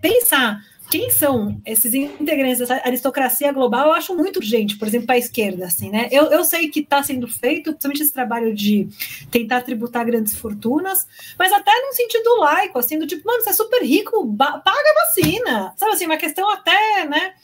[0.00, 5.16] Pensar quem são esses integrantes dessa aristocracia global, eu acho muito urgente, por exemplo, para
[5.16, 6.08] a esquerda, assim, né?
[6.10, 8.88] Eu, eu sei que está sendo feito, principalmente esse trabalho de
[9.30, 11.06] tentar tributar grandes fortunas,
[11.38, 15.04] mas até num sentido laico, assim, do tipo, mano, você é super rico, paga a
[15.06, 17.34] vacina, sabe assim, uma questão até, né?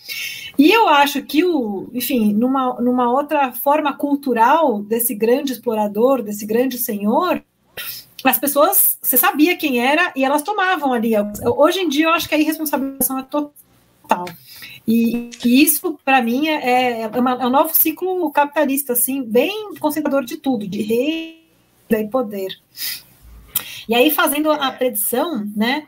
[0.59, 6.47] E eu acho que o, enfim, numa, numa outra forma cultural desse grande explorador, desse
[6.47, 7.43] grande senhor,
[8.25, 11.13] as pessoas, você sabia quem era e elas tomavam ali.
[11.45, 14.27] Hoje em dia, eu acho que a irresponsabilização é total.
[14.87, 19.75] E, e isso, para mim, é, é, uma, é, um novo ciclo capitalista, assim, bem
[19.77, 21.49] concentrador de tudo, de rei
[21.91, 22.59] e poder.
[23.89, 25.87] E aí, fazendo a predição, né,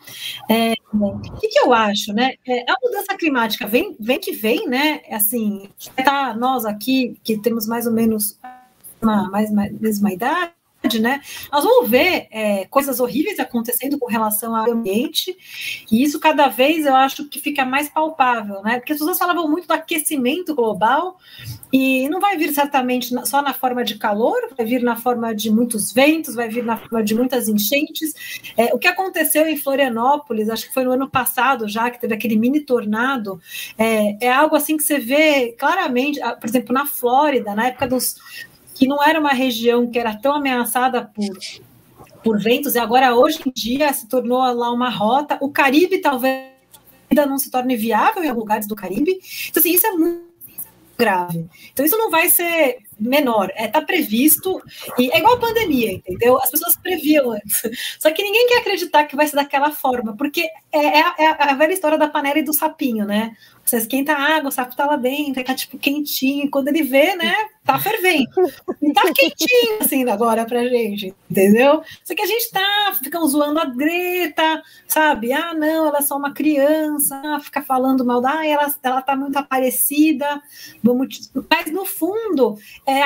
[0.50, 4.68] é, o que, que, eu acho, né, é, a mudança climática vem, vem que vem,
[4.68, 5.68] né, assim,
[6.04, 8.38] tá nós aqui, que temos mais ou menos
[9.00, 10.52] uma mais, mais mesma idade,
[11.00, 11.20] né?
[11.50, 15.36] Nós vamos ver é, coisas horríveis acontecendo com relação ao ambiente,
[15.90, 18.78] e isso cada vez eu acho que fica mais palpável, né?
[18.78, 21.16] Porque as pessoas falavam muito do aquecimento global,
[21.72, 25.50] e não vai vir certamente só na forma de calor, vai vir na forma de
[25.50, 28.14] muitos ventos, vai vir na forma de muitas enchentes.
[28.56, 32.14] É, o que aconteceu em Florianópolis, acho que foi no ano passado já, que teve
[32.14, 33.40] aquele mini tornado,
[33.76, 38.16] é, é algo assim que você vê claramente, por exemplo, na Flórida, na época dos
[38.74, 41.38] que não era uma região que era tão ameaçada por,
[42.22, 45.38] por ventos, e agora hoje em dia se tornou lá uma rota.
[45.40, 46.54] O Caribe talvez
[47.10, 49.18] ainda não se torne viável em lugares do Caribe.
[49.48, 50.24] Então, assim, isso é muito
[50.98, 51.46] grave.
[51.72, 54.62] Então, isso não vai ser menor, é tá previsto
[54.98, 56.38] e é igual a pandemia, entendeu?
[56.38, 57.62] As pessoas previam antes.
[57.98, 61.54] Só que ninguém quer acreditar que vai ser daquela forma, porque é, é, é a
[61.54, 63.36] velha história da panela e do sapinho, né?
[63.64, 67.16] Você esquenta a água, o sapo tá lá dentro, tá tipo quentinho, quando ele vê,
[67.16, 67.32] né,
[67.64, 68.28] tá fervendo.
[68.82, 71.82] E tá quentinho assim agora pra gente, entendeu?
[72.04, 75.32] Só que a gente tá, ficam zoando a Greta, sabe?
[75.32, 79.16] Ah, não, ela é só uma criança, ah, fica falando mal ah, ela, ela tá
[79.16, 80.42] muito aparecida,
[80.82, 83.02] vamos, mas no fundo é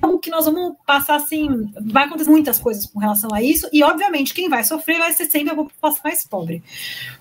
[0.00, 3.82] algo que nós vamos passar assim, vai acontecer muitas coisas com relação a isso, e
[3.82, 6.62] obviamente quem vai sofrer vai ser sempre a população mais pobre.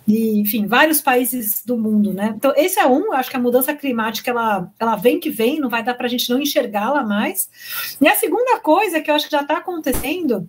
[0.08, 2.34] E, enfim, vários países do mundo, né?
[2.36, 5.70] Então, esse é um, acho que a mudança climática ela, ela vem que vem, não
[5.70, 7.50] vai dar para a gente não enxergá-la mais.
[8.00, 10.48] E a segunda coisa que eu acho que já está acontecendo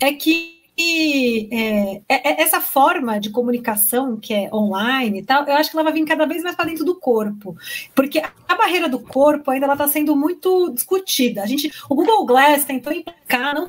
[0.00, 5.44] é que e é, é, é, essa forma de comunicação que é online e tal,
[5.44, 7.56] eu acho que ela vai vir cada vez mais para dentro do corpo,
[7.94, 11.42] porque a barreira do corpo ainda está sendo muito discutida.
[11.42, 13.66] A gente, o Google Glass tentou implicar, não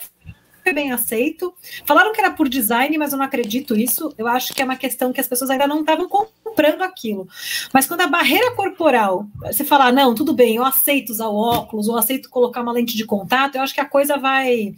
[0.74, 1.54] bem aceito.
[1.86, 4.14] Falaram que era por design, mas eu não acredito isso.
[4.18, 7.28] Eu acho que é uma questão que as pessoas ainda não estavam comprando aquilo.
[7.74, 11.98] Mas quando a barreira corporal, você falar, não, tudo bem, eu aceito usar óculos, ou
[11.98, 14.74] aceito colocar uma lente de contato, eu acho que a coisa vai.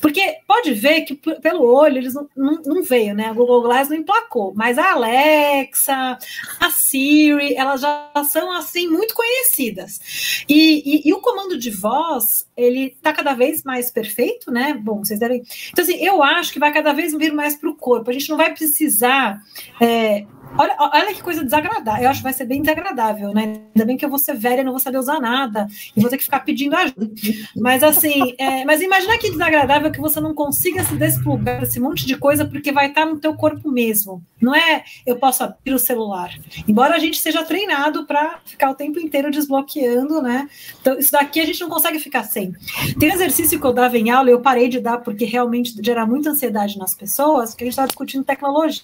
[0.00, 3.26] Porque pode ver que pelo olho eles não, não, não veio, né?
[3.26, 6.18] A Google Glass não emplacou, mas a Alexa,
[6.60, 10.44] a Siri, elas já são assim muito conhecidas.
[10.48, 14.74] E, e, e o comando de voz, ele tá cada vez mais perfeito, né?
[14.74, 15.33] Bom, vocês devem.
[15.70, 18.10] Então, assim, eu acho que vai cada vez vir mais para o corpo.
[18.10, 19.42] A gente não vai precisar.
[19.80, 20.24] É,
[20.56, 22.04] Olha, olha que coisa desagradável.
[22.04, 23.60] Eu acho que vai ser bem desagradável, né?
[23.74, 25.66] Ainda bem que eu vou ser velha não vou saber usar nada.
[25.96, 27.10] E vou ter que ficar pedindo ajuda.
[27.56, 32.06] Mas assim, é, mas imagina que desagradável que você não consiga se desplugar desse monte
[32.06, 34.22] de coisa porque vai estar no teu corpo mesmo.
[34.40, 36.30] Não é eu posso abrir o celular.
[36.68, 40.48] Embora a gente seja treinado para ficar o tempo inteiro desbloqueando, né?
[40.80, 42.54] Então, isso daqui a gente não consegue ficar sem.
[42.98, 46.30] Tem exercício que eu dava em aula eu parei de dar porque realmente gera muita
[46.30, 48.82] ansiedade nas pessoas, que a gente está discutindo tecnologia.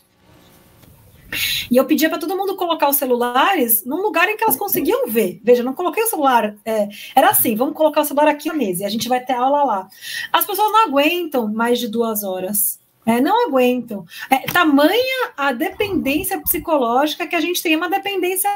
[1.70, 5.06] E eu pedia para todo mundo colocar os celulares num lugar em que elas conseguiam
[5.06, 5.40] ver.
[5.42, 6.56] Veja, não coloquei o celular.
[6.64, 9.34] É, era assim: vamos colocar o celular aqui na mesa e a gente vai ter
[9.34, 9.88] aula lá.
[10.32, 12.78] As pessoas não aguentam mais de duas horas.
[13.06, 14.04] É, não aguentam.
[14.28, 18.50] É, tamanha a dependência psicológica que a gente tem, é uma dependência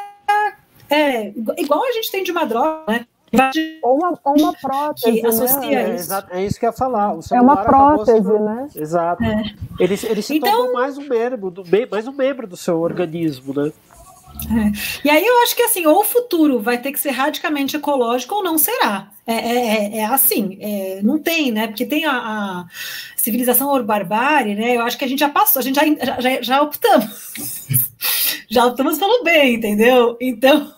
[0.90, 3.06] é, igual a gente tem de uma droga, né?
[3.82, 5.94] Ou uma, ou uma prótese, que associa né?
[5.96, 6.12] isso.
[6.12, 7.14] É, é isso que eu ia falar.
[7.14, 8.68] O É uma prótese, né?
[8.74, 9.22] Exato.
[9.24, 9.42] É.
[9.80, 13.54] Ele, ele se Então- tornou mais um membro, do, mais um membro do seu organismo,
[13.54, 13.72] né?
[15.04, 18.34] E aí eu acho que assim, ou o futuro vai ter que ser radicalmente ecológico
[18.34, 19.08] ou não será.
[19.26, 21.68] É, é, é- é assim, é, não tem, né?
[21.68, 22.64] Porque tem a, a
[23.16, 24.76] civilização ou barbárie, né?
[24.76, 27.66] Eu acho que a gente já passou, a gente já, já, já optamos.
[28.50, 30.16] já optamos pelo bem, entendeu?
[30.20, 30.72] Então.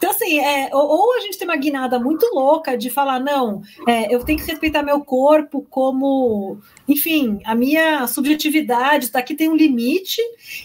[0.00, 4.12] Então, assim, é, ou, a gente tem uma guinada muito louca de falar, não, é,
[4.12, 6.58] eu tenho que respeitar meu corpo como,
[6.90, 10.20] enfim, a minha subjetividade, daqui tem um limite,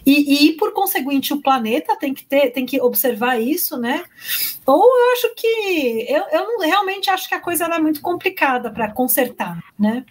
[0.05, 4.03] e, e, por conseguinte, o planeta tem que ter, tem que observar isso, né?
[4.65, 8.71] Ou eu acho que eu, eu realmente acho que a coisa ela é muito complicada
[8.71, 10.03] para consertar, né?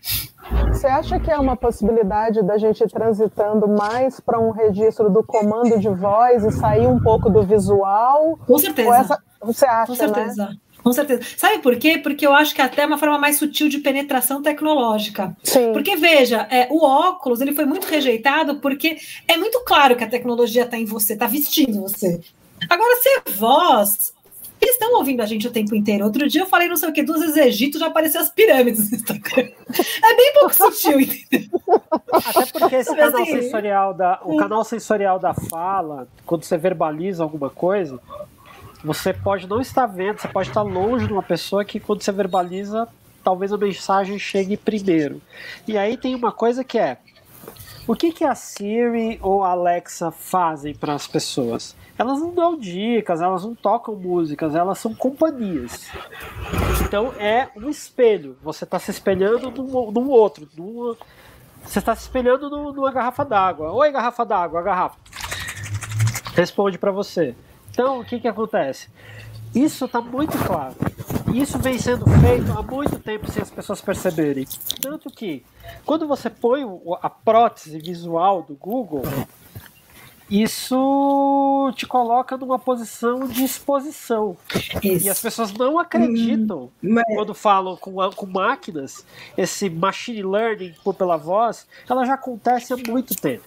[0.68, 5.78] Você acha que é uma possibilidade da gente transitando mais para um registro do comando
[5.80, 8.38] de voz e sair um pouco do visual?
[8.46, 8.94] Com certeza.
[8.94, 10.56] Essa, você acha, Com né?
[10.84, 11.22] Com certeza.
[11.38, 11.96] Sabe por quê?
[11.96, 15.34] Porque eu acho que até é uma forma mais sutil de penetração tecnológica.
[15.42, 15.72] Sim.
[15.72, 20.08] Porque, veja, é, o óculos ele foi muito rejeitado porque é muito claro que a
[20.08, 22.20] tecnologia está em você, está vestindo você.
[22.68, 24.12] Agora, se é voz,
[24.60, 26.04] eles estão ouvindo a gente o tempo inteiro.
[26.04, 28.90] Outro dia eu falei não sei o que, dos vezes Egito já apareceu as pirâmides
[28.90, 29.48] no Instagram.
[30.04, 31.60] É bem pouco sutil, entendeu?
[32.12, 37.22] Até porque esse canal Assim, sensorial da, o canal sensorial da fala, quando você verbaliza
[37.22, 37.98] alguma coisa,
[38.84, 42.12] você pode não estar vendo, você pode estar longe de uma pessoa que quando você
[42.12, 42.86] verbaliza,
[43.24, 45.22] talvez a mensagem chegue primeiro.
[45.66, 46.98] E aí tem uma coisa que é
[47.86, 51.76] o que, que a Siri ou a Alexa fazem para as pessoas?
[51.98, 55.90] Elas não dão dicas, elas não tocam músicas, elas são companhias.
[56.84, 58.36] Então é um espelho.
[58.42, 60.48] Você está se espelhando num, outro.
[61.62, 63.72] você está se espelhando numa garrafa d'água.
[63.72, 64.96] Oi, garrafa d'água, a garrafa.
[66.34, 67.34] Responde para você.
[67.74, 68.88] Então, o que, que acontece?
[69.52, 70.76] Isso está muito claro.
[71.34, 74.46] Isso vem sendo feito há muito tempo sem as pessoas perceberem.
[74.80, 75.44] Tanto que,
[75.84, 76.62] quando você põe
[77.02, 79.02] a prótese visual do Google,
[80.30, 84.36] isso te coloca numa posição de exposição.
[84.82, 89.04] E as pessoas não acreditam Mas- quando falam com, com máquinas,
[89.36, 93.44] esse machine learning por pela voz, ela já acontece há muito tempo.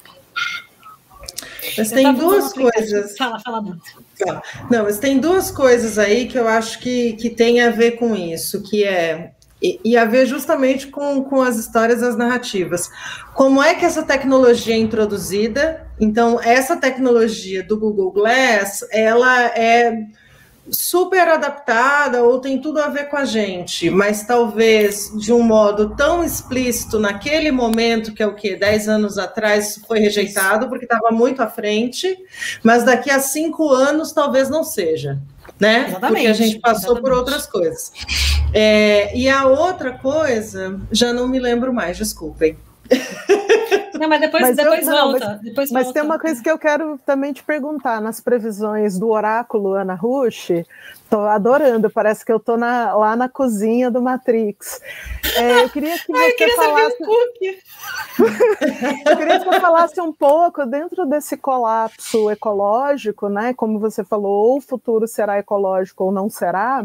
[1.78, 3.18] Mas tem duas coisas.
[3.18, 3.80] Fala, fala, Duda.
[4.18, 4.42] Tá.
[4.70, 8.16] Não, mas tem duas coisas aí que eu acho que, que tem a ver com
[8.16, 12.90] isso, que é e, e a ver justamente com, com as histórias, as narrativas.
[13.34, 15.88] Como é que essa tecnologia é introduzida?
[16.00, 20.06] Então, essa tecnologia do Google Glass, ela é
[20.70, 25.96] super adaptada ou tem tudo a ver com a gente, mas talvez de um modo
[25.96, 30.86] tão explícito naquele momento, que é o que 10 anos atrás, isso foi rejeitado porque
[30.86, 32.18] estava muito à frente,
[32.64, 35.20] mas daqui a cinco anos talvez não seja,
[35.60, 35.86] né?
[35.88, 37.20] Exatamente, Porque a gente passou por exatamente.
[37.20, 37.92] outras coisas.
[38.54, 42.58] É, e a outra coisa, já não me lembro mais, desculpem.
[44.00, 45.40] Não, mas depois, Mas eu- depois não, volta.
[45.44, 46.00] depois Mas volta.
[46.00, 50.50] tem uma coisa que eu quero também te perguntar nas previsões do oráculo Ana Rush.
[51.10, 54.82] Tô adorando, parece que eu tô na- lá na cozinha do Matrix.
[55.36, 56.98] É, eu queria que Ai, você eu queria falasse,
[59.06, 63.54] eu queria que você falasse um pouco dentro desse colapso ecológico, né?
[63.54, 66.84] Como você falou, ou o futuro será ecológico ou não será.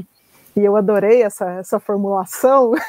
[0.55, 2.73] E eu adorei essa, essa formulação.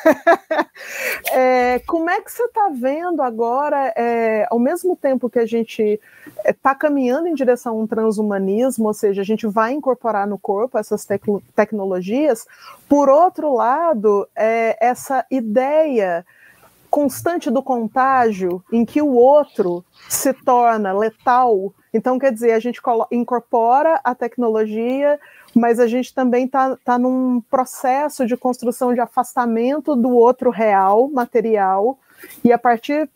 [1.31, 5.99] É, como é que você está vendo agora, é, ao mesmo tempo que a gente
[6.45, 10.77] está caminhando em direção a um transhumanismo, ou seja, a gente vai incorporar no corpo
[10.77, 12.45] essas tecno- tecnologias,
[12.89, 16.25] por outro lado, é, essa ideia
[16.93, 21.73] constante do contágio, em que o outro se torna letal.
[21.91, 22.79] Então, quer dizer, a gente
[23.11, 25.19] incorpora a tecnologia,
[25.53, 31.09] mas a gente também está tá num processo de construção de afastamento do outro real,
[31.09, 31.97] material,
[32.43, 33.09] e a partir.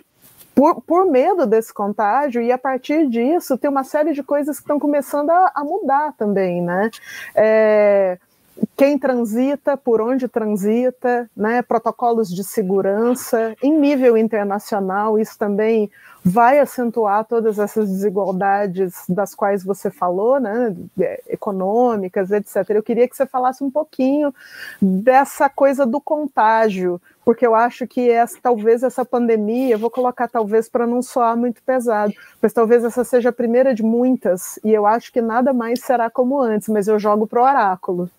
[0.53, 4.63] Por, por medo desse contágio, e a partir disso, tem uma série de coisas que
[4.63, 6.89] estão começando a, a mudar também, né?
[7.35, 8.17] É,
[8.75, 15.89] quem transita, por onde transita, né, protocolos de segurança em nível internacional, isso também
[16.23, 20.75] vai acentuar todas essas desigualdades das quais você falou, né,
[21.27, 22.69] econômicas, etc.
[22.69, 24.33] Eu queria que você falasse um pouquinho
[24.81, 30.27] dessa coisa do contágio, porque eu acho que essa, talvez essa pandemia, eu vou colocar
[30.27, 34.73] talvez para não soar muito pesado, mas talvez essa seja a primeira de muitas, e
[34.73, 38.09] eu acho que nada mais será como antes, mas eu jogo pro oráculo.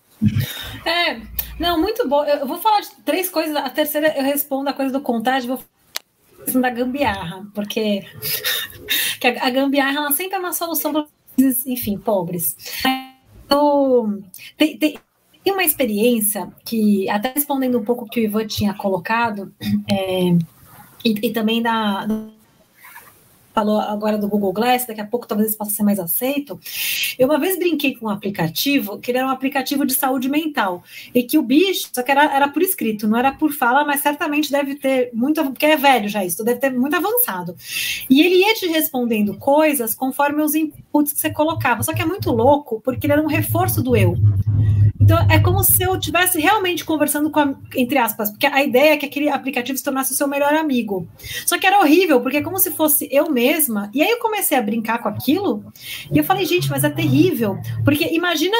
[0.85, 1.21] É,
[1.59, 2.23] não, muito bom.
[2.23, 3.55] Eu vou falar de três coisas.
[3.55, 5.63] A terceira eu respondo a coisa do contágio, vou
[6.47, 8.05] falar da gambiarra, porque
[9.19, 11.05] que a, gambiarra ela sempre é uma solução para
[11.65, 12.55] enfim, pobres.
[13.49, 14.21] Eu-
[14.57, 14.99] tem- tem-
[15.43, 19.53] tem uma experiência que, até respondendo um pouco o que o Ivan tinha colocado,
[19.89, 20.31] é,
[21.03, 22.05] e, e, também da,
[23.53, 26.59] falou agora do Google Glass, daqui a pouco talvez possa ser mais aceito.
[27.17, 30.83] Eu uma vez brinquei com um aplicativo, que ele era um aplicativo de saúde mental,
[31.13, 34.01] e que o bicho, só que era, era por escrito, não era por fala, mas
[34.01, 37.55] certamente deve ter muito, porque é velho já isso, deve ter muito avançado.
[38.09, 42.05] E ele ia te respondendo coisas conforme os inputs que você colocava, só que é
[42.05, 44.15] muito louco, porque ele era um reforço do eu.
[45.09, 48.93] Então, é como se eu estivesse realmente conversando com, a, entre aspas, porque a ideia
[48.93, 51.09] é que aquele aplicativo se tornasse o seu melhor amigo.
[51.47, 53.89] Só que era horrível, porque é como se fosse eu mesma.
[53.91, 55.65] E aí eu comecei a brincar com aquilo,
[56.13, 57.57] e eu falei, gente, mas é terrível.
[57.83, 58.55] Porque imagina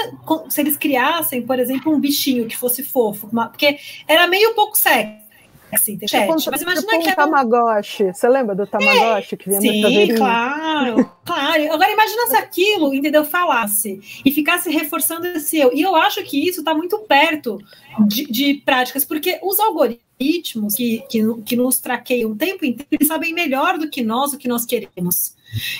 [0.49, 3.77] se eles criassem, por exemplo, um bichinho que fosse fofo, porque
[4.07, 5.28] era meio pouco sexy
[5.71, 6.27] assim, tem chat.
[6.27, 8.13] Mas imagina tipo que um Tamagotchi.
[8.13, 11.73] Você lembra do Tamagotchi é, que vinha Sim, claro, claro.
[11.73, 15.71] Agora imagina se aquilo, entendeu, falasse e ficasse reforçando esse eu.
[15.73, 17.59] E eu acho que isso está muito perto
[18.07, 23.07] de, de, práticas, porque os algoritmos que, que, que nos traqueiam o tempo inteiro, eles
[23.07, 25.35] sabem melhor do que nós o que nós queremos.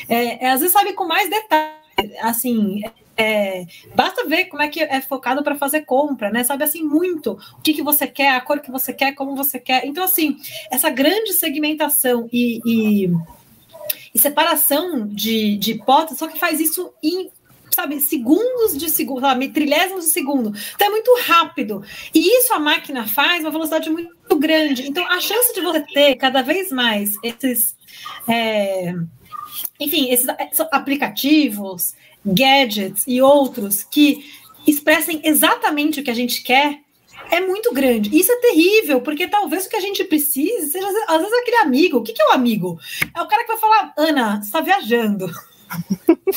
[0.08, 1.74] É, é, às vezes sabe com mais detalhe,
[2.22, 2.82] assim,
[3.20, 6.42] é, basta ver como é que é focado para fazer compra, né?
[6.46, 9.60] Sabe assim muito o que, que você quer, a cor que você quer, como você
[9.60, 9.86] quer.
[9.86, 10.38] Então, assim,
[10.72, 13.12] essa grande segmentação e, e,
[14.16, 17.30] e separação de, de hipóteses, só que faz isso em
[17.70, 20.54] sabe, segundos de segundo, sabe, de segundo.
[20.76, 21.84] Então é muito rápido.
[22.16, 24.88] E isso a máquina faz uma velocidade muito grande.
[24.88, 27.76] Então a chance de você ter cada vez mais esses.
[28.28, 28.96] É,
[29.80, 30.28] enfim, esses
[30.72, 31.94] aplicativos,
[32.26, 34.26] gadgets e outros que
[34.68, 36.80] expressem exatamente o que a gente quer
[37.32, 38.18] é muito grande.
[38.18, 41.98] Isso é terrível, porque talvez o que a gente precise seja, às vezes, aquele amigo.
[42.00, 42.80] O que, que é o amigo?
[43.16, 45.30] É o cara que vai falar, Ana, você está viajando.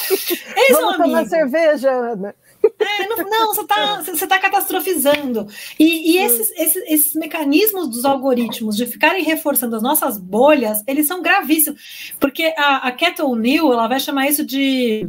[0.56, 2.34] Esse Vamos é um tomar cerveja, Ana.
[2.78, 5.48] É, não, não, você está você tá catastrofizando.
[5.78, 11.06] E, e esses, esses, esses, mecanismos dos algoritmos de ficarem reforçando as nossas bolhas, eles
[11.06, 12.14] são gravíssimos.
[12.20, 15.08] Porque a, a Cat O'Neill, ela vai chamar isso de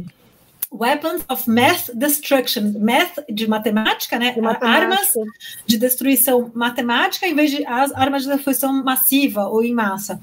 [0.74, 4.32] Weapons of Math Destruction, math de matemática, né?
[4.32, 4.66] De matemática.
[4.66, 5.12] Armas
[5.64, 10.20] de destruição matemática em vez de as armas de destruição massiva ou em massa.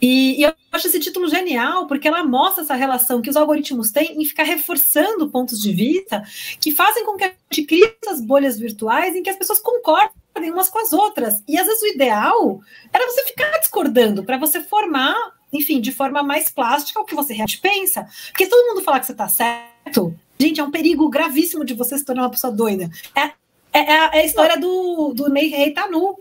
[0.00, 3.90] E, e, eu acho esse título genial porque ela mostra essa relação que os algoritmos
[3.90, 6.22] têm em ficar reforçando pontos de vista
[6.60, 10.12] que fazem com que a gente crie essas bolhas virtuais em que as pessoas concordem
[10.52, 11.42] umas com as outras.
[11.48, 12.60] E às vezes o ideal
[12.92, 17.32] era você ficar discordando para você formar enfim, de forma mais plástica o que você
[17.32, 18.06] realmente pensa.
[18.28, 21.74] Porque se todo mundo falar que você está certo, gente, é um perigo gravíssimo de
[21.74, 22.90] você se tornar uma pessoa doida.
[23.14, 23.30] É,
[23.72, 26.16] é, é a, é história do, do Ney Rei Tanu.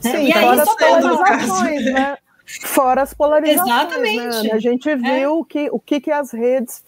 [0.00, 2.18] Sim, e aí, as polarizações, né?
[2.62, 3.68] Fora as polarizações.
[3.68, 4.48] Né, Exatamente.
[4.48, 4.52] Né?
[4.52, 5.44] A gente viu é.
[5.48, 6.84] que, o que, que as redes,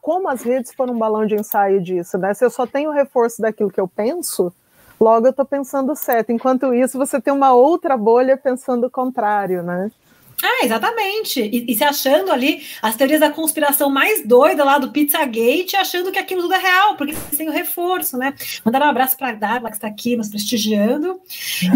[0.00, 2.32] como as redes foram um balão de ensaio disso, né?
[2.34, 4.52] Se eu só tenho reforço daquilo que eu penso,
[5.00, 6.30] logo eu estou pensando certo.
[6.30, 9.90] Enquanto isso, você tem uma outra bolha pensando o contrário, né?
[10.42, 11.40] Ah, exatamente.
[11.40, 16.10] E, e, se achando ali as teorias da conspiração mais doida lá do Pizzagate, achando
[16.10, 18.34] que aquilo tudo é real, porque tem o reforço, né?
[18.64, 21.20] Mandar um abraço para a Darla, que está aqui nos prestigiando.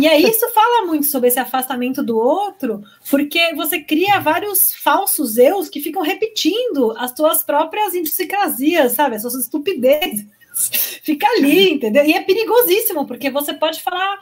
[0.01, 5.39] E aí isso fala muito sobre esse afastamento do outro, porque você cria vários falsos
[5.39, 9.17] eus que ficam repetindo as suas próprias idiosincrasias, sabe?
[9.17, 10.27] As suas estupidezes.
[11.03, 12.05] Fica ali, entendeu?
[12.05, 14.19] E é perigosíssimo, porque você pode falar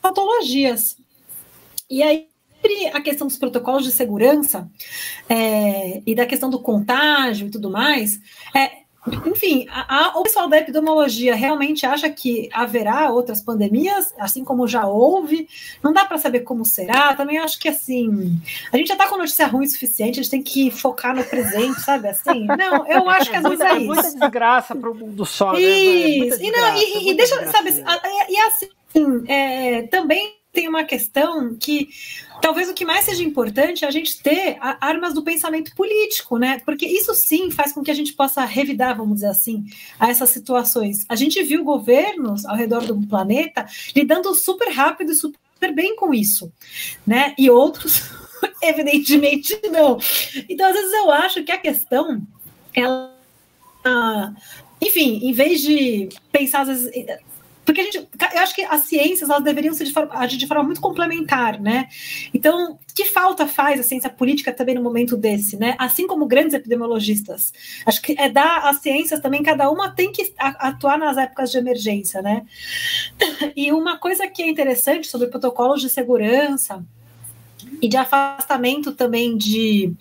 [0.00, 0.96] patologias.
[1.90, 2.29] E aí
[2.60, 4.70] sobre a questão dos protocolos de segurança
[5.28, 8.20] é, e da questão do contágio e tudo mais,
[8.54, 8.80] é,
[9.26, 14.68] enfim, a, a, o pessoal da epidemiologia realmente acha que haverá outras pandemias, assim como
[14.68, 15.48] já houve.
[15.82, 17.14] Não dá para saber como será.
[17.14, 18.38] Também acho que assim,
[18.70, 21.24] a gente já está com notícia ruim o suficiente, a gente tem que focar no
[21.24, 22.08] presente, sabe?
[22.08, 23.86] Assim, não, eu acho que às vezes é, é isso.
[23.86, 25.54] muita desgraça para o mundo só.
[25.54, 25.60] Né?
[25.62, 26.38] Isso.
[26.38, 26.44] Né?
[26.44, 27.70] E, não, e, e deixa, sabe?
[28.28, 28.68] E assim,
[29.26, 31.88] é, também tem uma questão que
[32.42, 36.60] talvez o que mais seja importante é a gente ter armas do pensamento político, né?
[36.64, 39.64] Porque isso sim faz com que a gente possa revidar, vamos dizer assim,
[39.98, 41.04] a essas situações.
[41.08, 46.12] A gente viu governos ao redor do planeta lidando super rápido e super bem com
[46.12, 46.52] isso,
[47.06, 47.34] né?
[47.38, 48.10] E outros,
[48.62, 49.98] evidentemente, não.
[50.48, 52.22] Então, às vezes eu acho que a questão
[52.74, 53.10] ela
[54.80, 56.90] enfim, em vez de pensar, às vezes,
[57.64, 60.46] porque a gente, eu acho que as ciências elas deveriam ser de forma, agir de
[60.46, 61.88] forma muito complementar, né?
[62.32, 65.74] Então, que falta faz a ciência política também no momento desse, né?
[65.78, 67.52] Assim como grandes epidemiologistas.
[67.86, 71.58] Acho que é dar às ciências também, cada uma tem que atuar nas épocas de
[71.58, 72.44] emergência, né?
[73.54, 76.84] E uma coisa que é interessante sobre protocolos de segurança
[77.80, 79.92] e de afastamento também de,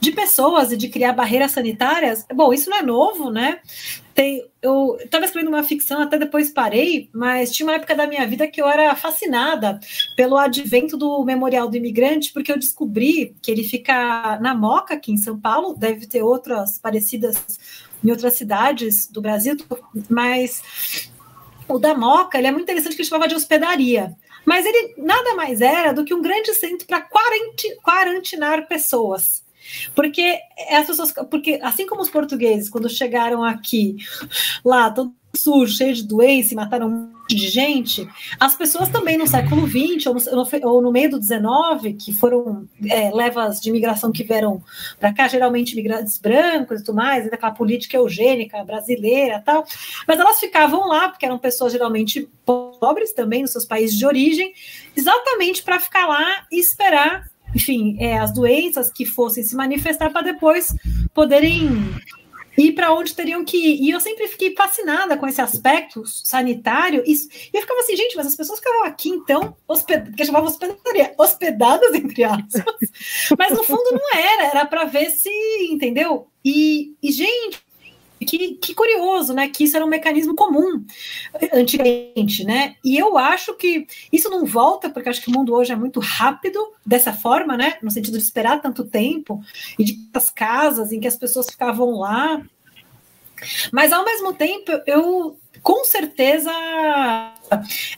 [0.00, 3.60] de pessoas e de criar barreiras sanitárias, bom, isso não é novo, né?
[4.14, 8.26] Tem, eu estava escrevendo uma ficção, até depois parei, mas tinha uma época da minha
[8.26, 9.78] vida que eu era fascinada
[10.16, 15.12] pelo advento do Memorial do Imigrante, porque eu descobri que ele fica na Moca, aqui
[15.12, 17.36] em São Paulo, deve ter outras parecidas
[18.02, 19.56] em outras cidades do Brasil,
[20.08, 21.10] mas
[21.68, 24.16] o da Moca ele é muito interessante que ele chamava de hospedaria.
[24.46, 27.06] Mas ele nada mais era do que um grande centro para
[27.82, 29.44] quarantinar pessoas.
[29.94, 30.38] Porque
[30.70, 33.96] as pessoas, porque assim como os portugueses, quando chegaram aqui,
[34.64, 38.08] lá, todo sujo, cheio de doença e mataram um monte de gente,
[38.38, 42.68] as pessoas também no século XX ou no, ou no meio do XIX, que foram
[42.88, 44.62] é, levas de imigração que vieram
[44.98, 49.64] para cá, geralmente imigrantes brancos e tudo mais, daquela política eugênica brasileira tal,
[50.06, 54.52] mas elas ficavam lá, porque eram pessoas geralmente pobres também nos seus países de origem,
[54.96, 60.20] exatamente para ficar lá e esperar enfim, é, as doenças que fossem se manifestar para
[60.20, 60.74] depois
[61.14, 61.70] poderem
[62.56, 63.82] ir para onde teriam que ir.
[63.82, 67.02] E eu sempre fiquei fascinada com esse aspecto sanitário.
[67.06, 67.12] E,
[67.52, 70.12] eu ficava assim, gente, mas as pessoas ficavam aqui, então, hosped...
[70.12, 72.90] que chamava hospedaria, hospedadas, entre aspas.
[73.38, 75.30] mas no fundo não era, era para ver se,
[75.70, 76.28] entendeu?
[76.44, 77.65] E, e gente,
[78.24, 79.48] que, que, curioso, né?
[79.48, 80.84] Que isso era um mecanismo comum
[81.52, 82.76] antigamente, né?
[82.84, 86.00] E eu acho que isso não volta, porque acho que o mundo hoje é muito
[86.00, 87.76] rápido dessa forma, né?
[87.82, 89.42] No sentido de esperar tanto tempo
[89.78, 92.42] e de as casas em que as pessoas ficavam lá.
[93.70, 96.50] Mas ao mesmo tempo, eu com certeza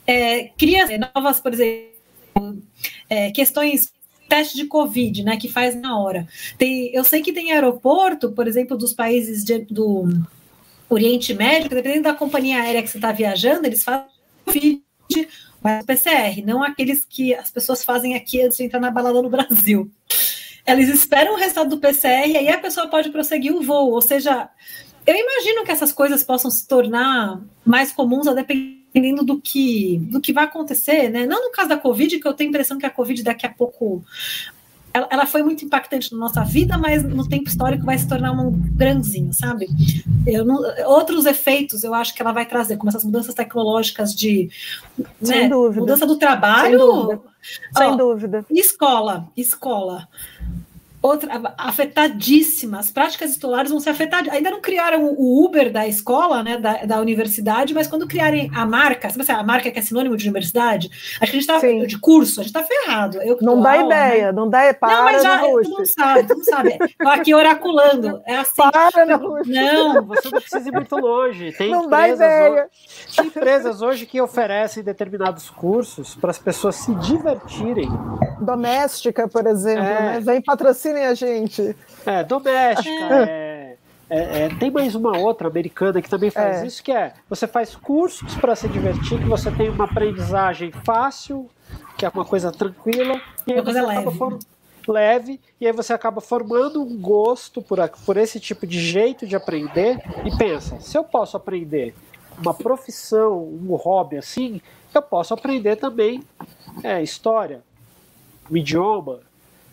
[0.07, 2.63] é, cria novas, por exemplo,
[3.09, 3.93] é, questões
[4.29, 6.27] teste de Covid, né, que faz na hora.
[6.57, 10.09] Tem, eu sei que tem aeroporto, por exemplo, dos países de, do
[10.89, 14.07] Oriente Médio, dependendo da companhia aérea que você está viajando, eles fazem
[14.45, 15.29] Covid,
[15.63, 19.31] mas PCR, não aqueles que as pessoas fazem aqui antes de entrar na balada no
[19.31, 19.91] Brasil.
[20.67, 24.03] Eles esperam o resultado do PCR e aí a pessoa pode prosseguir o voo, ou
[24.03, 24.49] seja,
[25.07, 29.99] eu imagino que essas coisas possam se tornar mais comuns a depender dependendo do que,
[30.11, 31.27] do que vai acontecer, né?
[31.27, 33.53] Não no caso da Covid, que eu tenho a impressão que a Covid daqui a
[33.53, 34.03] pouco
[34.93, 38.33] ela, ela, foi muito impactante na nossa vida, mas no tempo histórico vai se tornar
[38.33, 39.69] um grãozinho, sabe?
[40.45, 44.49] Não, outros efeitos eu acho que ela vai trazer, como essas mudanças tecnológicas de
[45.23, 45.81] Sem né, dúvida.
[45.81, 46.79] mudança do trabalho.
[46.79, 47.21] Sem dúvida.
[47.77, 48.47] Sem dúvida.
[48.51, 50.09] Escola, escola
[51.01, 52.79] outra afetadíssima.
[52.79, 54.33] As práticas escolares vão ser afetadas.
[54.33, 58.67] Ainda não criaram o Uber da escola, né, da, da universidade, mas quando criarem a
[58.67, 60.91] marca, sabe assim, a marca que é sinônimo de universidade,
[61.21, 63.23] acho que a gente está de curso, a gente está ferrado.
[63.23, 64.33] Eu, não dá aula, ideia, né?
[64.33, 64.97] não dá para.
[64.97, 66.79] Não, mas já todo mundo sabe, todo mundo sabe.
[66.83, 68.21] Estou aqui oraculando.
[68.27, 68.63] É assim.
[68.71, 71.53] Para na Não, você não precisa ir muito longe.
[71.53, 72.51] Tem não dá ideia.
[72.51, 77.89] Hoje, tem empresas hoje que oferecem determinados cursos para as pessoas se divertirem.
[78.41, 80.01] Doméstica, por exemplo, é.
[80.01, 80.21] né?
[80.21, 81.77] Vem patrocinar patrocinem a gente.
[82.05, 83.15] É, doméstica.
[83.29, 83.77] É,
[84.11, 86.67] é, é, tem mais uma outra americana que também faz é.
[86.67, 91.49] isso, que é você faz cursos para se divertir, que você tem uma aprendizagem fácil,
[91.97, 94.39] que é uma coisa tranquila, e aí você acaba for,
[94.87, 99.37] leve, e aí você acaba formando um gosto por, por esse tipo de jeito de
[99.37, 101.95] aprender, e pensa, se eu posso aprender
[102.39, 104.63] uma profissão, um hobby assim,
[104.95, 106.23] eu posso aprender também
[106.83, 107.63] é, história,
[108.51, 109.21] o idioma,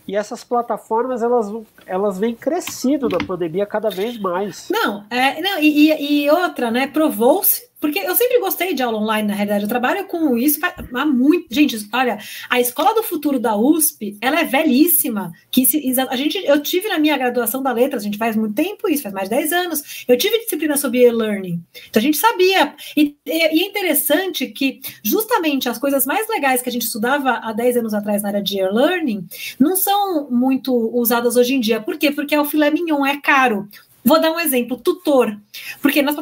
[0.08, 1.52] e essas plataformas, elas,
[1.86, 4.68] elas vêm crescido na pandemia cada vez mais.
[4.70, 6.88] Não, é, não e, e outra, né?
[6.88, 9.64] Provou-se porque eu sempre gostei de aula online, na realidade.
[9.64, 10.60] Eu trabalho com isso
[10.94, 11.54] há muito.
[11.54, 12.18] Gente, olha,
[12.50, 15.32] a Escola do Futuro da USP, ela é velhíssima.
[15.52, 18.56] Que se, a gente, eu tive na minha graduação da letras, a gente faz muito
[18.56, 20.06] tempo isso, faz mais de 10 anos.
[20.08, 21.62] Eu tive disciplina sobre e-learning.
[21.90, 22.74] Então a gente sabia.
[22.96, 27.54] E, e, é interessante que justamente as coisas mais legais que a gente estudava há
[27.54, 29.28] 10 anos atrás na área de e-learning
[29.60, 31.82] não são muito usadas hoje em dia.
[31.82, 32.12] Por quê?
[32.12, 33.68] Porque o filé mignon é caro.
[34.06, 35.36] Vou dar um exemplo, tutor.
[35.82, 36.16] Porque nós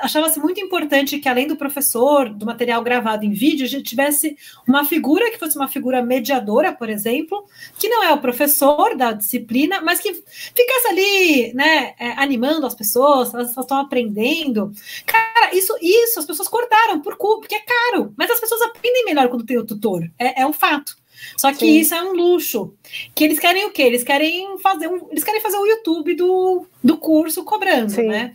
[0.00, 4.36] achava-se muito importante que, além do professor, do material gravado em vídeo, a gente tivesse
[4.68, 7.44] uma figura que fosse uma figura mediadora, por exemplo,
[7.76, 12.74] que não é o professor da disciplina, mas que ficasse ali, né, é, animando as
[12.74, 14.72] pessoas, elas estão aprendendo.
[15.04, 19.04] Cara, isso, isso as pessoas cortaram por culpa, porque é caro, mas as pessoas aprendem
[19.06, 20.08] melhor quando tem o tutor.
[20.20, 20.96] É, é um fato.
[21.36, 21.78] Só que Sim.
[21.78, 22.72] isso é um luxo.
[23.14, 23.82] Que eles querem o quê?
[23.82, 28.08] Eles querem fazer um, eles querem fazer o YouTube do, do curso cobrando, Sim.
[28.08, 28.32] né?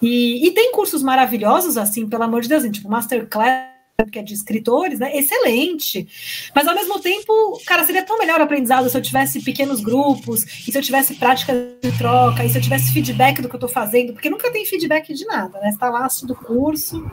[0.00, 3.73] E, e tem cursos maravilhosos, assim, pelo amor de Deus, tipo Masterclass
[4.10, 5.16] que é de escritores, né?
[5.16, 6.08] Excelente.
[6.54, 10.72] Mas ao mesmo tempo, cara, seria tão melhor aprendizado se eu tivesse pequenos grupos, e
[10.72, 13.68] se eu tivesse prática de troca, e se eu tivesse feedback do que eu tô
[13.68, 15.70] fazendo, porque nunca tem feedback de nada, né?
[15.70, 17.04] Você tá lá assistindo o curso.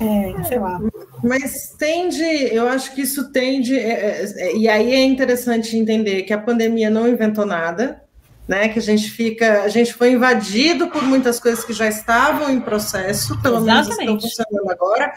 [0.00, 0.80] É, sei lá.
[1.22, 6.32] Mas tende, eu acho que isso tende, é, é, e aí é interessante entender que
[6.32, 8.03] a pandemia não inventou nada,
[8.46, 8.68] né?
[8.68, 12.60] Que a gente fica, a gente foi invadido por muitas coisas que já estavam em
[12.60, 13.96] processo, pelo Exatamente.
[13.96, 15.12] menos estão funcionando agora.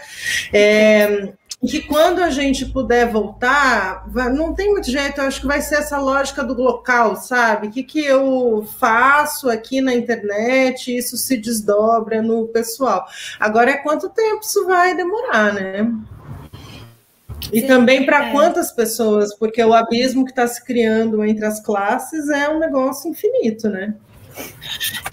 [0.54, 1.34] É,
[1.66, 5.60] que quando a gente puder voltar, vai, não tem muito jeito, eu acho que vai
[5.62, 7.68] ser essa lógica do local, sabe?
[7.68, 13.06] O que, que eu faço aqui na internet, isso se desdobra no pessoal.
[13.40, 15.92] Agora é quanto tempo isso vai demorar, né?
[17.52, 18.32] E Sim, também para é.
[18.32, 23.10] quantas pessoas, porque o abismo que está se criando entre as classes é um negócio
[23.10, 23.96] infinito, né?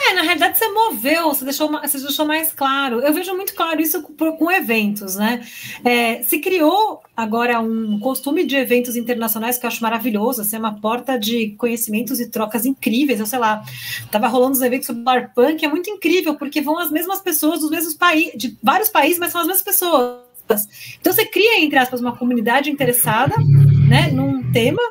[0.07, 3.01] É, na realidade você moveu, você deixou, você deixou mais claro.
[3.01, 5.47] Eu vejo muito claro isso com, com eventos, né?
[5.83, 10.59] É, se criou agora um costume de eventos internacionais que eu acho maravilhoso, assim, é
[10.59, 13.19] uma porta de conhecimentos e trocas incríveis.
[13.19, 13.63] Eu sei lá,
[14.11, 17.61] tava rolando os eventos sobre o Punk, é muito incrível, porque vão as mesmas pessoas
[17.61, 20.24] dos mesmos países, de vários países, mas são as mesmas pessoas.
[21.01, 23.35] Então você cria, entre aspas, uma comunidade interessada
[23.89, 24.83] né, num tema,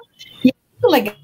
[0.44, 1.16] e é muito legal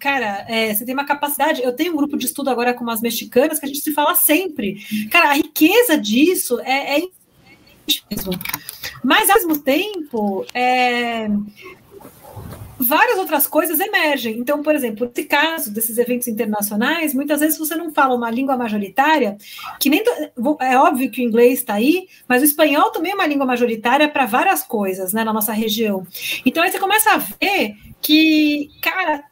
[0.00, 1.62] cara, é, você tem uma capacidade.
[1.62, 4.14] Eu tenho um grupo de estudo agora com umas mexicanas que a gente se fala
[4.14, 4.84] sempre.
[5.10, 7.02] Cara, a riqueza disso é, é
[8.10, 8.32] mesmo.
[9.02, 11.28] Mas ao mesmo tempo, é,
[12.80, 14.38] várias outras coisas emergem.
[14.38, 18.56] Então, por exemplo, nesse caso desses eventos internacionais, muitas vezes você não fala uma língua
[18.56, 19.36] majoritária,
[19.78, 20.02] que nem
[20.60, 24.08] é óbvio que o inglês está aí, mas o espanhol também é uma língua majoritária
[24.08, 26.06] para várias coisas, né, na nossa região.
[26.46, 29.24] Então aí você começa a ver que, cara,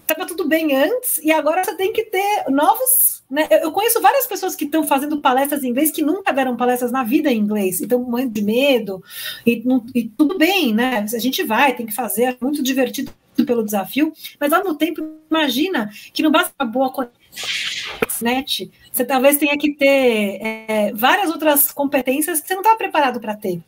[0.00, 3.15] estava tudo bem antes e agora você tem que ter novos.
[3.28, 3.48] Né?
[3.50, 7.02] Eu conheço várias pessoas que estão fazendo palestras em inglês que nunca deram palestras na
[7.02, 9.02] vida em inglês, e estão morrendo de medo,
[9.44, 9.64] e,
[9.94, 10.98] e, tudo bem, né?
[11.12, 13.12] A gente vai, tem que fazer, é muito divertido
[13.44, 17.26] pelo desafio, mas ao mesmo tempo, imagina que não basta uma boa conexão
[18.96, 23.34] você talvez tenha que ter é, várias outras competências que você não está preparado para
[23.34, 23.60] ter.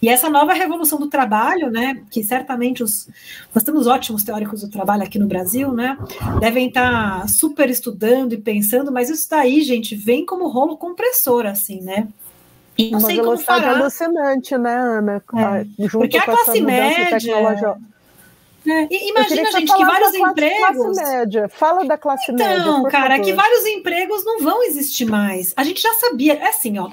[0.00, 3.08] E essa nova revolução do trabalho, né, que certamente os
[3.54, 5.98] nós temos ótimos teóricos do trabalho aqui no Brasil, né,
[6.40, 11.46] devem estar tá super estudando e pensando, mas isso daí, gente, vem como rolo compressor,
[11.46, 12.08] assim, né?
[12.78, 15.22] E não Uma sei velocidade como alucinante, né, Ana?
[15.34, 17.18] É, porque a classe média
[18.70, 18.88] é.
[18.90, 20.96] imagina, gente, que vários empregos.
[20.96, 21.48] Classe média.
[21.48, 22.60] Fala da classe então, média.
[22.60, 23.24] Então, cara, favor.
[23.24, 25.52] que vários empregos não vão existir mais.
[25.56, 26.34] A gente já sabia.
[26.34, 26.90] É assim, ó.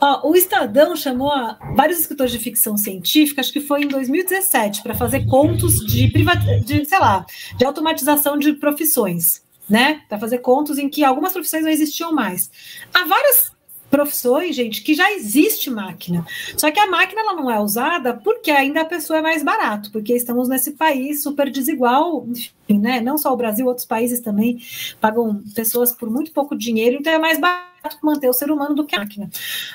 [0.00, 1.32] ó o Estadão chamou
[1.74, 6.40] vários escritores de ficção científica, acho que foi em 2017, para fazer contos de, privat...
[6.64, 7.24] de, sei lá,
[7.56, 9.44] de automatização de profissões.
[9.68, 12.48] Né, para fazer contos em que algumas profissões não existiam mais.
[12.94, 13.50] Há várias
[13.90, 16.26] profissões, gente, que já existe máquina.
[16.56, 19.90] Só que a máquina ela não é usada porque ainda a pessoa é mais barato,
[19.90, 23.00] porque estamos nesse país super desigual, enfim, né?
[23.00, 24.60] Não só o Brasil, outros países também
[25.00, 27.66] pagam pessoas por muito pouco dinheiro, então é mais barato
[28.02, 29.30] manter o ser humano do que a máquina.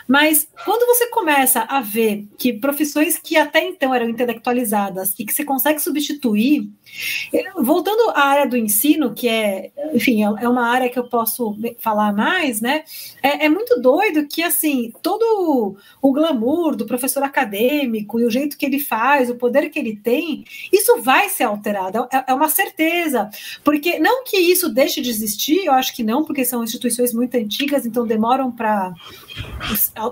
[0.08, 5.34] Mas quando você começa a ver que profissões que até então eram intelectualizadas e que
[5.34, 6.70] você consegue substituir,
[7.56, 11.58] voltando à área do ensino, que é, enfim, é, é uma área que eu posso
[11.80, 12.84] falar mais, né?
[13.22, 18.58] É, é muito doido que assim todo o glamour do professor acadêmico e o jeito
[18.58, 22.08] que ele faz, o poder que ele tem, isso vai ser alterado.
[22.12, 22.81] É, é uma certeza,
[23.64, 27.36] porque não que isso deixe de existir, eu acho que não, porque são instituições muito
[27.36, 28.94] antigas, então demoram para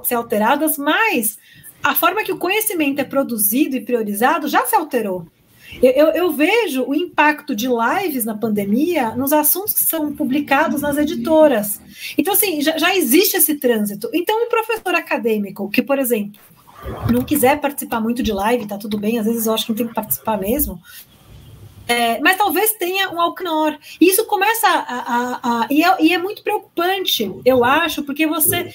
[0.04, 1.38] ser alteradas, mas
[1.84, 5.26] a forma que o conhecimento é produzido e priorizado já se alterou.
[5.82, 10.82] Eu, eu, eu, vejo o impacto de lives na pandemia nos assuntos que são publicados
[10.82, 11.80] nas editoras.
[12.18, 14.10] Então, assim, já, já existe esse trânsito.
[14.12, 16.42] Então, um professor acadêmico que, por exemplo,
[17.12, 19.78] não quiser participar muito de live, tá tudo bem, às vezes eu acho que não
[19.78, 20.82] tem que participar mesmo,
[21.90, 23.76] é, mas talvez tenha um alcanor.
[24.00, 24.78] Isso começa a.
[24.78, 28.72] a, a e, é, e, é, muito preocupante, eu acho, porque você,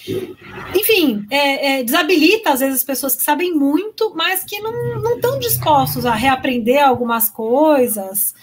[0.75, 5.39] enfim, é, é, desabilita às vezes as pessoas que sabem muito, mas que não estão
[5.39, 8.35] dispostos a reaprender algumas coisas.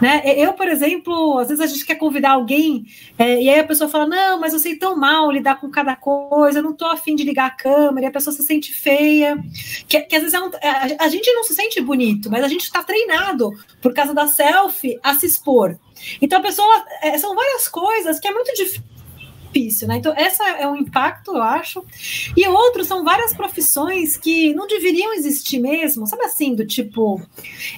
[0.00, 0.22] Né?
[0.36, 2.86] Eu, por exemplo, às vezes a gente quer convidar alguém
[3.18, 5.96] é, e aí a pessoa fala: Não, mas eu sei tão mal lidar com cada
[5.96, 9.42] coisa, eu não estou afim de ligar a câmera, e a pessoa se sente feia.
[9.88, 12.48] Que, que às vezes é um, a, a gente não se sente bonito, mas a
[12.48, 13.50] gente está treinado
[13.82, 15.78] por causa da da selfie a se expor.
[16.20, 19.96] Então a pessoa é, são várias coisas que é muito difícil, né?
[19.96, 21.84] Então, essa é um impacto, eu acho.
[22.36, 27.20] E outros são várias profissões que não deveriam existir mesmo, sabe assim, do tipo.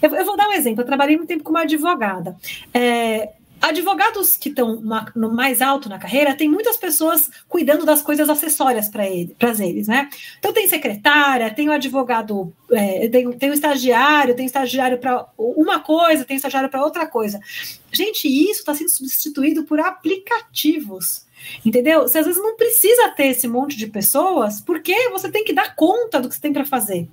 [0.01, 0.83] Eu, eu vou dar um exemplo.
[0.83, 2.37] Eu trabalhei muito tempo como advogada.
[2.75, 3.31] É,
[3.63, 4.83] advogados que estão
[5.15, 9.87] no mais alto na carreira, tem muitas pessoas cuidando das coisas acessórias para ele, eles,
[9.87, 10.11] né?
[10.39, 15.79] Então tem secretária, tem o advogado, é, tem, tem o estagiário, tem estagiário para uma
[15.79, 17.41] coisa, tem estagiário para outra coisa.
[17.93, 21.25] Gente, isso está sendo substituído por aplicativos.
[21.65, 22.03] Entendeu?
[22.03, 25.75] Você às vezes não precisa ter esse monte de pessoas, porque você tem que dar
[25.75, 27.09] conta do que você tem para fazer.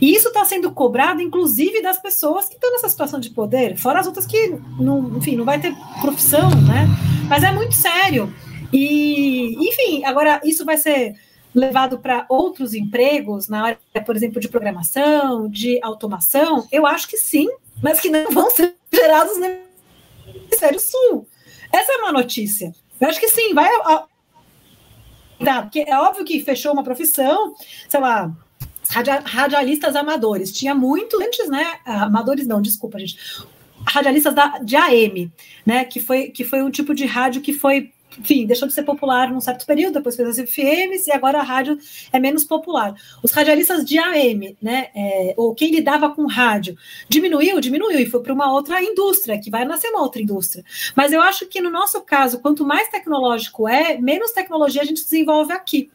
[0.00, 4.00] E isso está sendo cobrado, inclusive, das pessoas que estão nessa situação de poder, fora
[4.00, 6.86] as outras que, não, enfim, não vai ter profissão, né?
[7.28, 8.32] Mas é muito sério.
[8.72, 11.14] E, enfim, agora isso vai ser
[11.54, 16.66] levado para outros empregos, na área, por exemplo, de programação, de automação?
[16.72, 17.48] Eu acho que sim,
[17.82, 19.46] mas que não vão ser gerados no
[20.32, 21.26] Ministério Sul.
[21.72, 22.74] Essa é uma notícia.
[23.02, 23.68] Eu acho que sim, vai.
[25.44, 27.52] Tá, porque é óbvio que fechou uma profissão,
[27.88, 28.32] sei lá,
[29.24, 30.52] radialistas amadores.
[30.52, 31.80] Tinha muito antes, né?
[31.84, 33.18] Amadores não, desculpa, gente.
[33.84, 35.32] Radialistas da, de AM,
[35.66, 35.84] né?
[35.84, 39.30] Que foi, que foi um tipo de rádio que foi enfim, deixou de ser popular
[39.30, 41.78] num certo período, depois fez as FMs e agora a rádio
[42.12, 42.94] é menos popular.
[43.22, 46.76] Os radialistas de AM, né, é, ou quem lidava com rádio,
[47.08, 50.64] diminuiu, diminuiu e foi para uma outra indústria, que vai nascer uma outra indústria.
[50.94, 55.02] Mas eu acho que no nosso caso, quanto mais tecnológico é, menos tecnologia a gente
[55.02, 55.90] desenvolve aqui.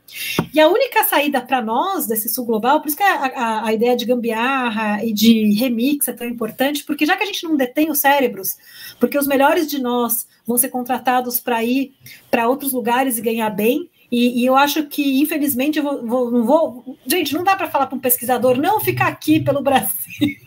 [0.53, 3.73] E a única saída para nós desse sul global, por isso que a, a, a
[3.73, 7.55] ideia de gambiarra e de remix é tão importante, porque já que a gente não
[7.55, 8.57] detém os cérebros,
[8.99, 11.93] porque os melhores de nós vão ser contratados para ir
[12.29, 13.89] para outros lugares e ganhar bem.
[14.11, 16.97] E, e, eu acho que, infelizmente, eu vou, vou não vou.
[17.05, 20.37] Gente, não dá para falar para um pesquisador, não ficar aqui pelo Brasil.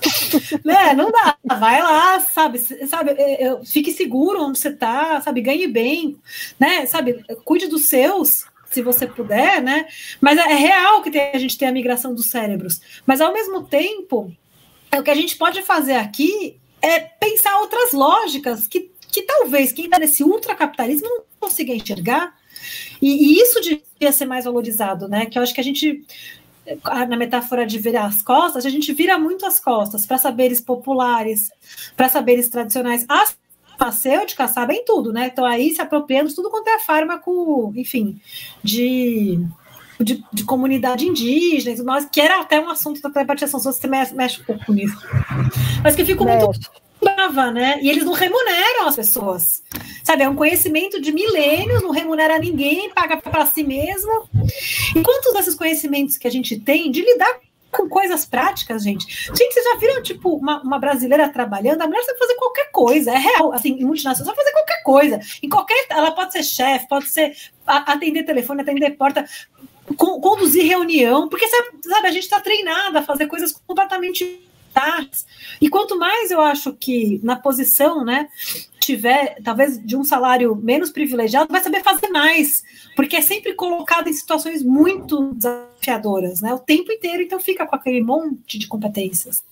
[0.64, 0.94] né?
[0.94, 1.36] Não dá.
[1.58, 2.58] Vai lá, sabe?
[2.58, 3.14] sabe
[3.66, 5.42] fique seguro onde você está, sabe?
[5.42, 6.16] Ganhe bem,
[6.58, 6.86] né?
[6.86, 7.22] Sabe?
[7.44, 9.86] Cuide dos seus, se você puder, né?
[10.20, 12.80] Mas é, é real que tem, a gente tem a migração dos cérebros.
[13.04, 14.32] Mas, ao mesmo tempo,
[14.90, 19.72] é o que a gente pode fazer aqui é pensar outras lógicas que que talvez
[19.72, 22.34] quem está nesse ultracapitalismo não consiga enxergar.
[23.00, 25.26] E, e, isso devia ser mais valorizado, né?
[25.26, 26.04] Que eu acho que a gente,
[27.08, 31.50] na metáfora de virar as costas, a gente vira muito as costas para saberes populares,
[31.96, 33.04] para saberes tradicionais.
[33.08, 33.36] As
[33.78, 35.30] farmacêuticas sabem tudo, né?
[35.32, 38.20] Então aí se apropriando de tudo quanto é fármaco, enfim,
[38.62, 39.40] de
[39.98, 44.40] de, de, comunidade indígena, mas que era até um assunto da repartição, se você mexe,
[44.40, 44.96] um pouco nisso.
[45.84, 46.58] Mas que eu fico muito
[47.00, 47.78] brava, né?
[47.82, 49.62] E eles não remuneram as pessoas.
[50.04, 54.28] Sabe, é um conhecimento de milênios, não remunera ninguém, paga para si mesmo.
[54.94, 57.40] E quantos desses conhecimentos que a gente tem de lidar
[57.70, 59.06] com coisas práticas, gente.
[59.26, 61.82] Gente, vocês já viram, tipo, uma, uma brasileira trabalhando?
[61.82, 63.52] A mulher sabe fazer qualquer coisa, é real.
[63.52, 65.20] Assim, em multinacional, sabe fazer qualquer coisa.
[65.42, 65.86] Em qualquer.
[65.88, 67.36] Ela pode ser chefe, pode ser
[67.66, 69.24] atender telefone, atender porta,
[69.96, 74.49] conduzir reunião, porque, sabe a gente está treinada a fazer coisas completamente
[75.60, 78.28] e quanto mais eu acho que na posição, né,
[78.80, 82.62] tiver, talvez de um salário menos privilegiado, vai saber fazer mais,
[82.96, 87.76] porque é sempre colocado em situações muito desafiadoras, né, o tempo inteiro, então fica com
[87.76, 89.42] aquele monte de competências.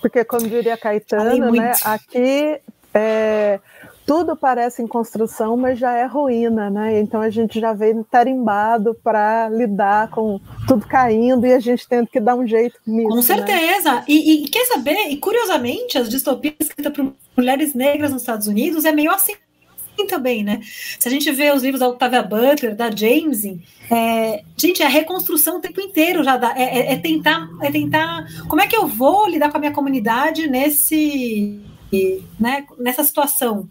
[0.00, 2.60] Porque, como diria Caetano, né, aqui
[2.94, 3.60] é,
[4.06, 7.00] tudo parece em construção, mas já é ruína, né?
[7.00, 12.06] Então a gente já vem tarimbado para lidar com tudo caindo e a gente tendo
[12.06, 13.08] que dar um jeito nisso.
[13.08, 13.22] Com né?
[13.22, 13.92] certeza.
[13.94, 14.04] Né?
[14.06, 15.08] E, e, quer saber?
[15.10, 19.34] E curiosamente, as distopias escritas por mulheres negras nos Estados Unidos é meio assim
[20.08, 20.60] também, né?
[20.98, 23.44] Se a gente vê os livros da Octavia Butler, da James,
[23.90, 27.70] é, gente, é a reconstrução o tempo inteiro já dá, é, é, é tentar, é
[27.70, 31.58] tentar, como é que eu vou lidar com a minha comunidade nesse
[32.38, 33.68] né, nessa situação.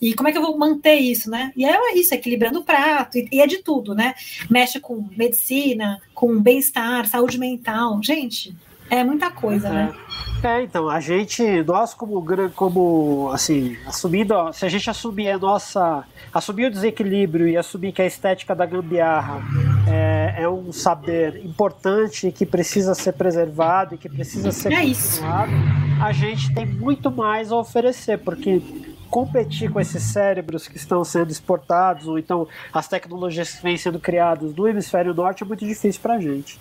[0.00, 1.52] E como é que eu vou manter isso, né?
[1.56, 4.14] E é isso, equilibrando o prato, e, e é de tudo, né?
[4.50, 8.02] Mexe com medicina, com bem-estar, saúde mental.
[8.02, 8.54] Gente,
[8.90, 9.92] é muita coisa, né?
[9.92, 9.92] é.
[9.92, 10.08] né?
[10.42, 12.24] É, então, a gente, nós como,
[12.54, 18.00] como assim, assumindo, se a gente assumir a nossa, assumir o desequilíbrio e assumir que
[18.00, 19.42] a estética da gambiarra
[19.88, 25.52] é, é um saber importante que precisa ser preservado e que precisa ser é continuado,
[26.00, 28.62] a gente tem muito mais a oferecer, porque
[29.10, 33.98] competir com esses cérebros que estão sendo exportados, ou então as tecnologias que vêm sendo
[33.98, 36.60] criadas no hemisfério norte é muito difícil para a gente.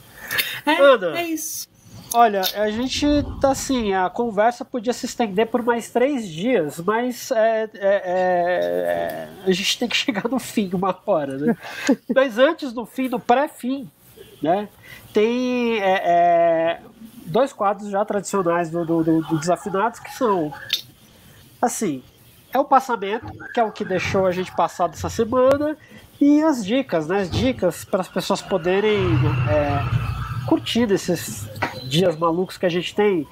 [0.66, 1.77] É, Ana, é isso.
[2.14, 3.06] Olha, a gente
[3.42, 7.90] tá assim, a conversa podia se estender por mais três dias, mas é, é, é,
[8.06, 11.58] é a gente tem que chegar no fim uma hora, né?
[12.16, 13.90] mas antes do fim, no pré-fim,
[14.42, 14.70] né?
[15.14, 16.82] Tem é, é,
[17.26, 20.54] dois quadros já tradicionais do, do, do, Desafinados que são
[21.62, 22.04] assim,
[22.54, 25.78] é o passamento, que é o que deixou a gente passar dessa semana,
[26.22, 27.22] e as dicas, né?
[27.22, 28.98] As dicas para as pessoas poderem
[30.48, 31.48] curtir esses
[31.84, 33.28] dias malucos que a gente tem.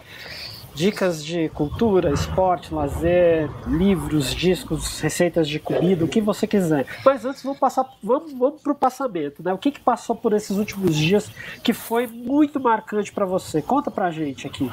[0.75, 6.85] Dicas de cultura, esporte, lazer, livros, discos, receitas de comida, o que você quiser.
[7.05, 9.53] Mas antes vamos passar, vamos, vamos para o passamento, né?
[9.53, 11.31] O que, que passou por esses últimos dias
[11.63, 13.61] que foi muito marcante para você?
[13.61, 14.69] Conta pra gente aqui.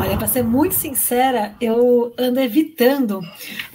[0.00, 3.20] Olha, para ser muito sincera, eu ando evitando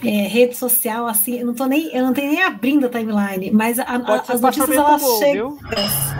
[0.02, 3.50] é, rede social assim, eu não tô nem, eu não tenho nem abrindo a timeline,
[3.50, 5.58] mas a, a, as notícias elas bom, chegam.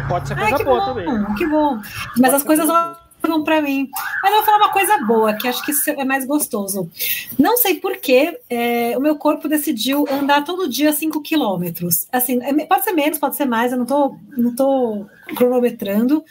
[0.09, 1.35] Pode ser coisa boa bom, também.
[1.37, 1.77] Que bom.
[2.19, 3.89] Mas Pode as coisas chegam para mim.
[4.23, 6.91] Mas eu vou falar uma coisa boa, que acho que isso é mais gostoso.
[7.39, 12.07] Não sei porquê, é, o meu corpo decidiu andar todo dia 5 quilômetros.
[12.13, 15.07] Assim, é, pode ser menos, pode ser mais, eu não tô, não tô
[15.37, 16.25] cronometrando,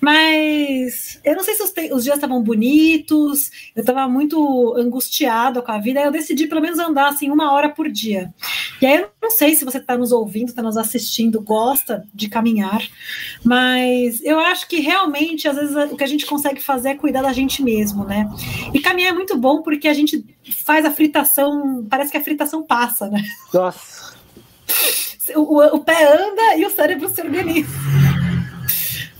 [0.00, 5.72] mas eu não sei se os, os dias estavam bonitos, eu estava muito angustiada com
[5.72, 8.32] a vida, aí eu decidi pelo menos andar assim uma hora por dia.
[8.80, 12.28] E aí eu não sei se você está nos ouvindo, está nos assistindo, gosta de
[12.28, 12.82] caminhar,
[13.44, 17.22] mas eu acho que realmente às vezes o que a gente consegue fazer é cuidar
[17.22, 18.28] da gente mesmo, né?
[18.72, 20.24] E caminhar é muito bom porque a gente
[20.64, 23.22] faz a fritação, parece que a fritação passa, né?
[23.52, 24.16] Nossa.
[25.34, 27.68] O, o, o pé anda e o cérebro se organiza.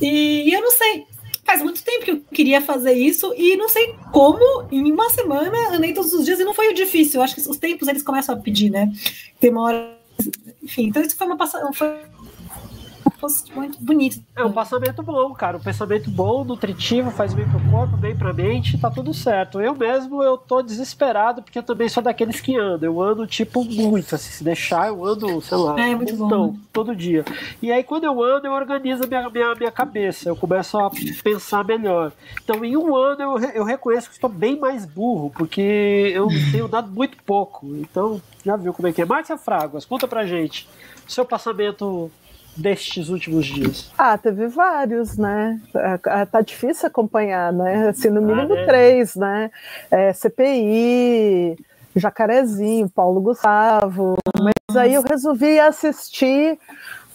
[0.00, 1.06] E eu não sei,
[1.44, 5.70] faz muito tempo que eu queria fazer isso e não sei como, em uma semana,
[5.74, 7.20] andei todos os dias e não foi o difícil.
[7.20, 8.92] Eu acho que os tempos eles começam a pedir, né?
[9.40, 9.98] Tem uma hora.
[10.62, 11.72] Enfim, então isso foi uma passagem.
[11.72, 11.88] Foi
[13.18, 14.20] fosse muito bonito.
[14.34, 15.56] É um passamento bom, cara.
[15.56, 19.60] Um pensamento bom, nutritivo, faz bem pro corpo, bem pra mente, tá tudo certo.
[19.60, 22.88] Eu mesmo, eu tô desesperado, porque eu também sou daqueles que andam.
[22.88, 24.14] Eu ando, tipo, muito.
[24.14, 26.56] Assim, se deixar, eu ando, sei lá, é, muito então, bom.
[26.72, 27.24] todo dia.
[27.60, 30.28] E aí, quando eu ando, eu organizo a minha, minha, minha cabeça.
[30.28, 30.90] Eu começo a
[31.22, 32.12] pensar melhor.
[32.42, 36.68] Então, em um ano, eu, eu reconheço que estou bem mais burro, porque eu tenho
[36.68, 37.66] dado muito pouco.
[37.76, 39.04] Então, já viu como é que é.
[39.04, 40.68] Márcia Fraguas, conta pra gente.
[41.06, 42.10] Seu passamento
[42.58, 43.90] destes últimos dias?
[43.96, 45.60] Ah, teve vários, né?
[45.74, 47.88] É, é, tá difícil acompanhar, né?
[47.88, 48.66] Assim, no mínimo ah, né?
[48.66, 49.50] três, né?
[49.90, 51.56] É, CPI,
[51.94, 54.16] Jacarezinho, Paulo Gustavo.
[54.40, 56.58] Mas aí eu resolvi assistir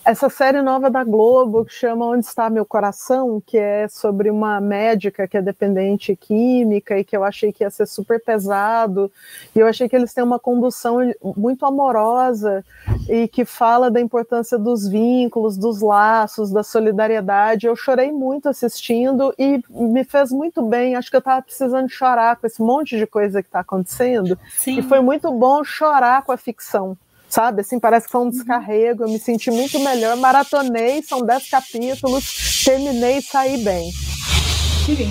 [0.05, 4.59] essa série nova da Globo que chama Onde Está Meu Coração, que é sobre uma
[4.59, 9.09] médica que é dependente química e que eu achei que ia ser super pesado,
[9.55, 10.97] e eu achei que eles têm uma condução
[11.37, 12.65] muito amorosa
[13.07, 17.67] e que fala da importância dos vínculos, dos laços, da solidariedade.
[17.67, 20.95] Eu chorei muito assistindo e me fez muito bem.
[20.95, 24.37] Acho que eu estava precisando chorar com esse monte de coisa que está acontecendo.
[24.57, 24.79] Sim.
[24.79, 26.97] E foi muito bom chorar com a ficção
[27.33, 27.61] sabe?
[27.61, 29.03] Assim, parece que foi um descarrego.
[29.03, 30.15] Eu me senti muito melhor.
[30.17, 33.91] Maratonei, são dez capítulos, terminei e saí bem.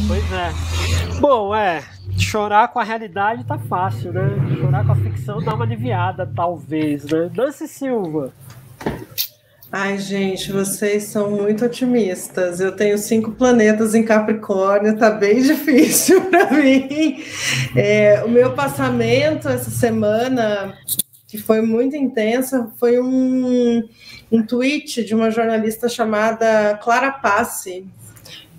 [0.07, 1.21] Pois é.
[1.21, 1.83] Bom, é.
[2.19, 4.23] Chorar com a realidade tá fácil, né?
[4.61, 7.31] Chorar com a ficção dá uma aliviada, talvez, né?
[7.35, 8.33] Dance Silva.
[9.75, 12.61] Ai, gente, vocês são muito otimistas.
[12.61, 17.25] Eu tenho cinco planetas em Capricórnio, tá bem difícil para mim.
[17.75, 20.77] É, o meu passamento essa semana
[21.33, 23.89] que foi muito intensa, foi um,
[24.31, 27.87] um tweet de uma jornalista chamada Clara Passi,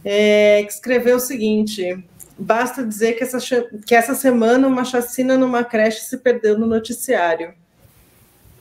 [0.03, 2.03] é, que escreveu o seguinte:
[2.35, 3.37] basta dizer que essa,
[3.85, 7.53] que essa semana uma chacina numa creche se perdeu no noticiário.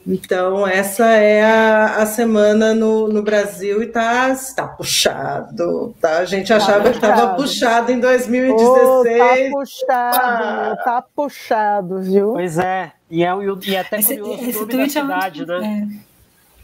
[0.07, 5.94] Então, essa é a, a semana no, no Brasil e tá, tá puxado.
[6.00, 6.18] Tá?
[6.18, 8.82] A gente achava tá que estava puxado em 2016.
[8.84, 10.76] Oh, tá puxado, ah.
[10.84, 12.32] tá puxado, viu?
[12.32, 12.92] Pois é.
[13.09, 13.28] E é,
[13.64, 15.61] e é até esse, curioso esse o nome da cidade, é muito...
[15.61, 15.88] né?
[15.88, 16.12] É.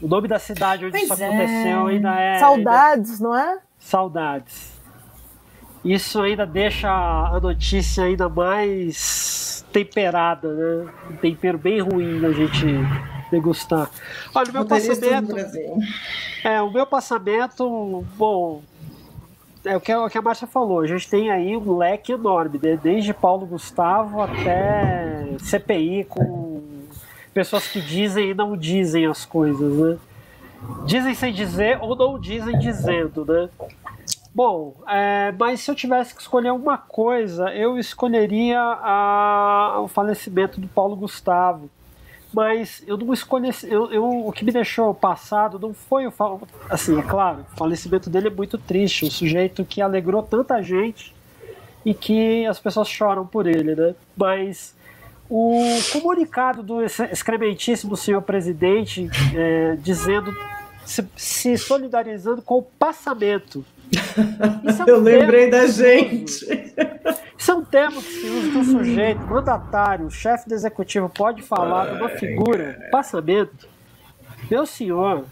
[0.01, 1.91] O nome da cidade onde pois isso aconteceu é.
[1.91, 2.39] ainda é.
[2.39, 3.23] Saudades, ainda...
[3.23, 3.57] não é?
[3.77, 4.79] Saudades.
[5.83, 10.91] Isso ainda deixa a notícia ainda mais temperada, né?
[11.09, 12.65] Um tempero bem ruim a gente
[13.31, 13.89] degustar.
[14.33, 15.35] Olha, o meu passamento.
[16.43, 18.61] É, o meu passamento, bom,
[19.65, 22.79] é o que, que a Márcia falou, a gente tem aí um leque enorme, né?
[22.81, 26.63] desde Paulo Gustavo até CPI, com
[27.33, 29.97] pessoas que dizem e não dizem as coisas, né?
[30.85, 33.49] Dizem sem dizer ou não dizem dizendo, né?
[34.33, 40.59] Bom, é, mas se eu tivesse que escolher uma coisa, eu escolheria a, o falecimento
[40.59, 41.69] do Paulo Gustavo
[42.31, 43.49] mas eu não escolhi.
[43.63, 46.13] Eu, eu, o que me deixou passado não foi o.
[46.69, 49.05] Assim, é claro, o falecimento dele é muito triste.
[49.05, 51.13] Um sujeito que alegrou tanta gente
[51.85, 53.95] e que as pessoas choram por ele, né?
[54.15, 54.75] Mas
[55.29, 55.59] o
[55.91, 60.33] comunicado do excrementíssimo senhor presidente é, dizendo.
[60.85, 63.63] Se, se solidarizando com o passamento
[63.95, 66.45] é um eu lembrei da gente.
[67.37, 71.87] Isso é um termo que se usa o sujeito, mandatário, chefe do executivo pode falar
[71.87, 73.67] de uma figura, passamento.
[74.49, 75.25] Meu senhor.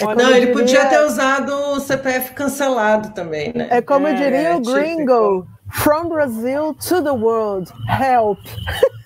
[0.00, 0.52] É não, ele diria...
[0.52, 3.68] podia ter usado o CPF cancelado também, né?
[3.70, 8.38] É como é, diria o gringo: From Brazil to the world, help.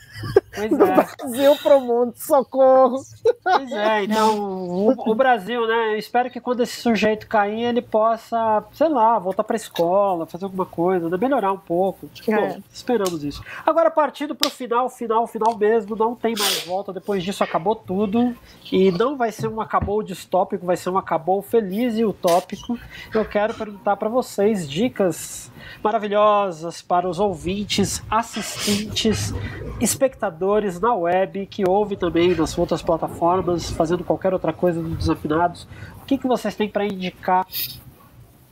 [0.55, 0.95] Pois Do é.
[0.95, 3.01] Brasil pro mundo, socorro.
[3.43, 5.95] Pois é, então o, o, Brasil, né?
[5.95, 10.45] Eu espero que quando esse sujeito cair, ele possa, sei lá, voltar pra escola, fazer
[10.45, 11.17] alguma coisa, né?
[11.17, 12.09] melhorar um pouco.
[12.29, 12.35] É.
[12.35, 13.43] Bom, esperamos isso.
[13.67, 16.93] Agora, partindo pro final, final, final mesmo, não tem mais volta.
[16.93, 18.35] Depois disso, acabou tudo.
[18.71, 22.79] E não vai ser um acabou distópico, vai ser um acabou feliz e utópico.
[23.13, 25.51] Eu quero perguntar para vocês dicas
[25.83, 29.33] maravilhosas para os ouvintes, assistentes,
[29.81, 30.44] espectadores
[30.81, 35.67] na web que ouvem também nas outras plataformas, fazendo qualquer outra coisa do Desafinados.
[36.03, 37.47] O que, que vocês têm para indicar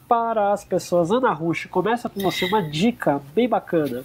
[0.09, 1.11] para as pessoas?
[1.11, 4.05] Ana Rush, começa com você uma dica bem bacana.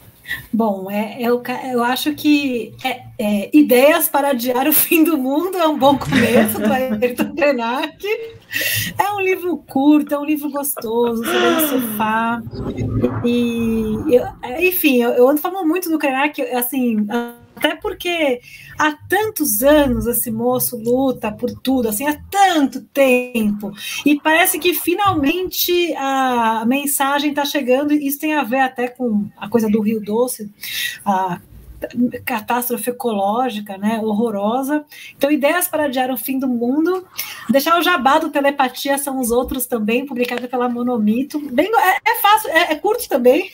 [0.51, 5.57] Bom, é, eu, eu acho que é, é, Ideias para Adiar o Fim do Mundo
[5.57, 8.05] é um bom começo do Ayrton Krenak.
[8.97, 12.41] É um livro curto, é um livro gostoso, você vai no sofá.
[13.23, 14.25] E, eu,
[14.59, 17.07] enfim, eu, eu ando falando muito do Krenak, assim,
[17.57, 18.39] até porque
[18.77, 23.71] há tantos anos esse moço luta por tudo, assim, há tanto tempo.
[24.05, 29.27] E parece que finalmente a mensagem está chegando, e isso tem a ver até com
[29.35, 30.51] a coisa do Rio Doce,
[31.03, 31.41] a
[32.25, 34.83] catástrofe ecológica, né, horrorosa.
[35.15, 37.05] Então, ideias para adiar o fim do mundo.
[37.49, 41.39] Deixar o jabá do Telepatia são os outros também, publicado pela Monomito.
[41.51, 43.51] Bem, é, é fácil, é, é curto também.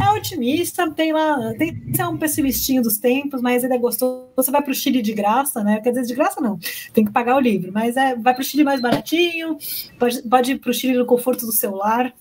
[0.00, 4.28] É otimista, tem lá, tem que ser um pessimistinho dos tempos, mas ele é gostoso.
[4.36, 5.80] Você vai para o Chile de graça, né?
[5.80, 6.58] Quer dizer, de graça não,
[6.92, 9.58] tem que pagar o livro, mas é, vai para o Chile mais baratinho,
[9.98, 12.12] pode, pode ir para o Chile no conforto do celular.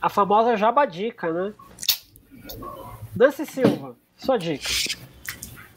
[0.00, 1.52] A famosa jabadica, né?
[3.16, 4.68] Nancy Silva, sua dica.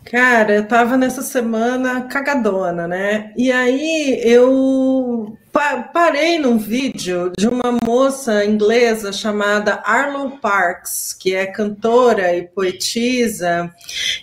[0.06, 3.34] Cara, eu tava nessa semana cagadona, né?
[3.38, 11.36] E aí eu pa parei num vídeo de uma moça inglesa chamada Arlo Parks, que
[11.36, 13.72] é cantora e poetisa,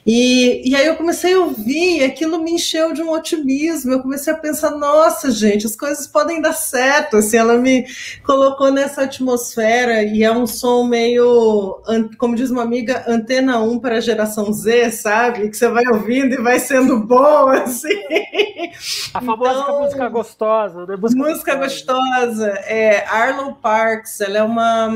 [0.05, 3.93] e, e aí eu comecei a ouvir e aquilo me encheu de um otimismo.
[3.93, 7.19] Eu comecei a pensar, nossa, gente, as coisas podem dar certo.
[7.19, 7.87] Assim, ela me
[8.25, 11.81] colocou nessa atmosfera e é um som meio,
[12.19, 15.49] como diz uma amiga, antena 1 para a geração Z, sabe?
[15.49, 18.01] Que você vai ouvindo e vai sendo bom, assim.
[19.15, 20.97] A famosa então, música gostosa, né?
[20.97, 22.49] Música, música gostosa.
[22.65, 24.89] É Arlo Parks, ela é uma,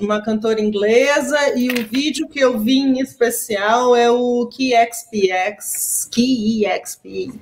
[0.00, 7.40] uma cantora inglesa e o vídeo que eu vi em especial é o KXPX, KEXP.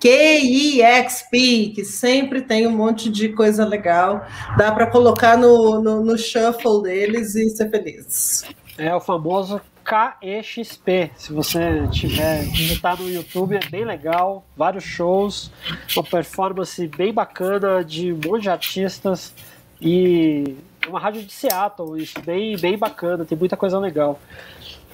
[0.00, 4.26] KEXP, que sempre tem um monte de coisa legal.
[4.58, 8.42] Dá para colocar no, no, no shuffle deles e ser feliz.
[8.76, 11.10] É o famoso KEXP.
[11.16, 14.44] Se você tiver digitar no YouTube, é bem legal.
[14.56, 15.50] Vários shows,
[15.94, 19.32] uma performance bem bacana de um monte de artistas
[19.80, 20.56] e
[20.88, 24.18] uma rádio de Seattle, isso bem, bem bacana, tem muita coisa legal.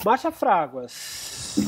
[0.05, 1.59] Márcia Fraguas.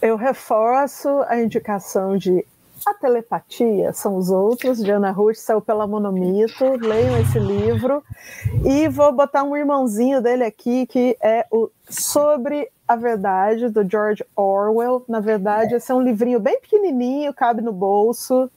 [0.00, 2.44] Eu reforço a indicação de
[2.90, 8.02] a telepatia são os outros, de Ana Ruth, saiu pela Monomito, leiam esse livro.
[8.64, 14.24] E vou botar um irmãozinho dele aqui, que é o Sobre a Verdade, do George
[14.34, 15.04] Orwell.
[15.06, 18.50] Na verdade, esse é um livrinho bem pequenininho, cabe no bolso.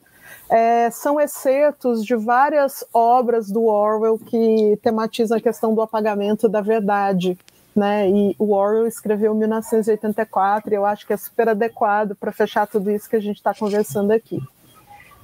[0.49, 6.61] É, são excertos de várias obras do Orwell que tematizam a questão do apagamento da
[6.61, 7.37] verdade
[7.75, 8.09] né?
[8.09, 12.67] E o Orwell escreveu em 1984 e eu acho que é super adequado para fechar
[12.67, 14.41] tudo isso que a gente está conversando aqui.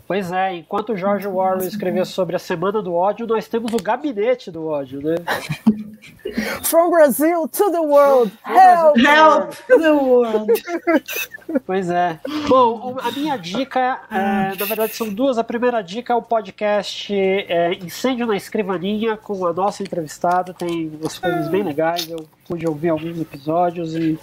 [0.08, 4.50] Pois é, enquanto George Orwell escreveu sobre a Semana do Ódio, nós temos o Gabinete
[4.50, 5.16] do Ódio, né?
[6.64, 10.52] From Brazil to the world, help, help to the world.
[11.66, 12.20] Pois é.
[12.50, 15.38] Bom, a minha dica, é, na verdade, são duas.
[15.38, 20.54] A primeira dica é o podcast é, Incêndio na Escrivaninha, com a nossa entrevistada.
[20.54, 22.10] Tem umas coisas bem legais.
[22.10, 24.20] Eu pude ouvir alguns episódios e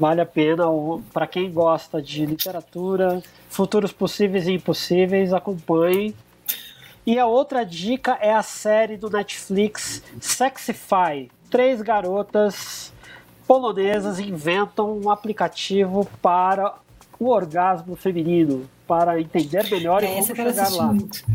[0.00, 0.64] vale a pena.
[1.12, 6.16] Para quem gosta de literatura, futuros possíveis e impossíveis, acompanhe.
[7.06, 11.30] E a outra dica é a série do Netflix Sexify.
[11.50, 12.92] Três garotas
[13.46, 16.74] polonesas inventam um aplicativo para
[17.18, 20.86] o orgasmo feminino, para entender melhor é, e como chegar lá.
[20.86, 21.22] Muito.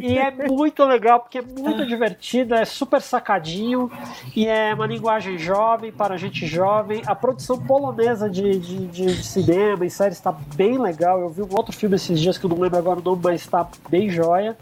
[0.00, 3.90] E é muito legal, porque é muito divertido, é super sacadinho
[4.36, 7.02] e é uma linguagem jovem para gente jovem.
[7.06, 11.20] A produção polonesa de, de, de cinema e série está bem legal.
[11.20, 13.40] Eu vi um outro filme esses dias que eu não lembro agora o nome, mas
[13.40, 14.56] está bem joia.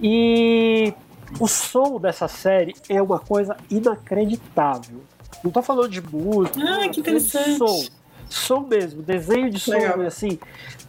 [0.00, 0.92] E
[1.40, 5.02] o som dessa série é uma coisa inacreditável.
[5.42, 7.58] Não tô falando de música, ah, que interessante.
[7.58, 10.00] som som mesmo, desenho de som, Legal.
[10.02, 10.38] assim.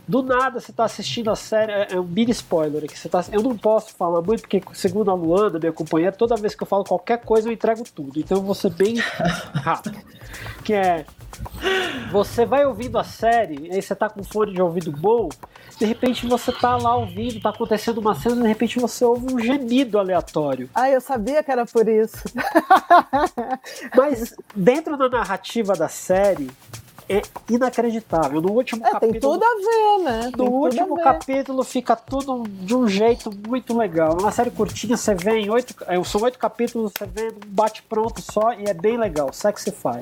[0.07, 2.97] Do nada você tá assistindo a série, é, é um mini spoiler aqui.
[2.97, 6.53] Você tá, eu não posso falar muito, porque segundo a Luana, minha companheira, toda vez
[6.53, 8.19] que eu falo qualquer coisa eu entrego tudo.
[8.19, 8.97] Então eu vou ser bem
[9.53, 9.97] rápido.
[10.63, 11.05] Que é.
[12.11, 15.27] Você vai ouvindo a série, aí você tá com fone de ouvido bom,
[15.77, 19.39] de repente você tá lá ouvindo, tá acontecendo uma cena, de repente você ouve um
[19.39, 20.69] gemido aleatório.
[20.73, 22.23] Ah, eu sabia que era por isso.
[23.97, 26.49] Mas dentro da narrativa da série,
[27.09, 28.41] é inacreditável.
[28.41, 29.11] No último É, capítulo.
[29.11, 30.31] tem tudo a ver, né?
[30.37, 34.17] No último capítulo fica tudo de um jeito muito legal.
[34.17, 35.75] É uma série curtinha, você vê em oito.
[35.87, 39.31] é, São oito capítulos, você vê um bate-pronto só e é bem legal.
[39.33, 40.01] Sexify.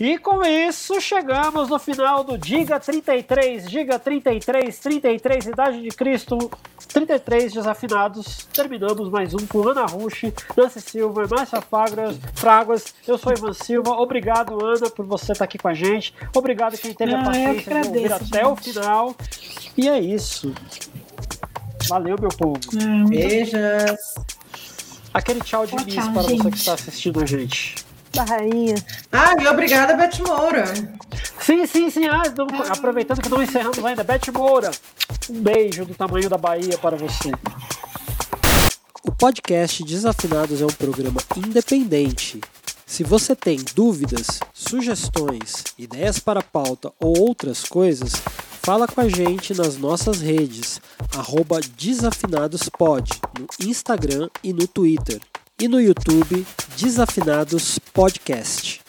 [0.00, 6.50] E com isso, chegamos no final do Diga 33, Diga 33, 33, Idade de Cristo,
[6.88, 8.46] 33 desafinados.
[8.52, 12.94] Terminamos mais um com Ana Rushi, Nancy Silva, Márcia Fagras, Fragas.
[13.06, 13.90] Eu sou Ivan Silva.
[13.92, 16.14] Obrigado, Ana, por você estar aqui com a gente.
[16.34, 19.16] Obrigado quem teve a Ah, eu paciência que de ouvir agradeço, até o final.
[19.76, 20.54] E é isso.
[21.88, 22.58] Valeu, meu povo.
[22.80, 24.14] Ah, muito Beijos.
[25.12, 26.50] Aquele tchau de bis para você gente.
[26.50, 27.74] que está assistindo a gente.
[28.12, 28.76] Da rainha.
[29.12, 30.64] Ah, e obrigada, Beth Moura.
[31.40, 32.06] Sim, sim, sim.
[32.06, 34.02] Ah, não- aproveitando que não encerramos ainda.
[34.04, 34.70] Beth Moura,
[35.30, 37.30] um beijo do tamanho da Bahia para você.
[39.04, 42.40] O podcast Desafinados é um programa independente.
[42.86, 48.12] Se você tem dúvidas, sugestões, ideias para pauta ou outras coisas,
[48.62, 50.80] fala com a gente nas nossas redes,
[51.76, 55.20] desafinadospod, no Instagram e no Twitter.
[55.60, 58.80] E no YouTube, Desafinados Podcast.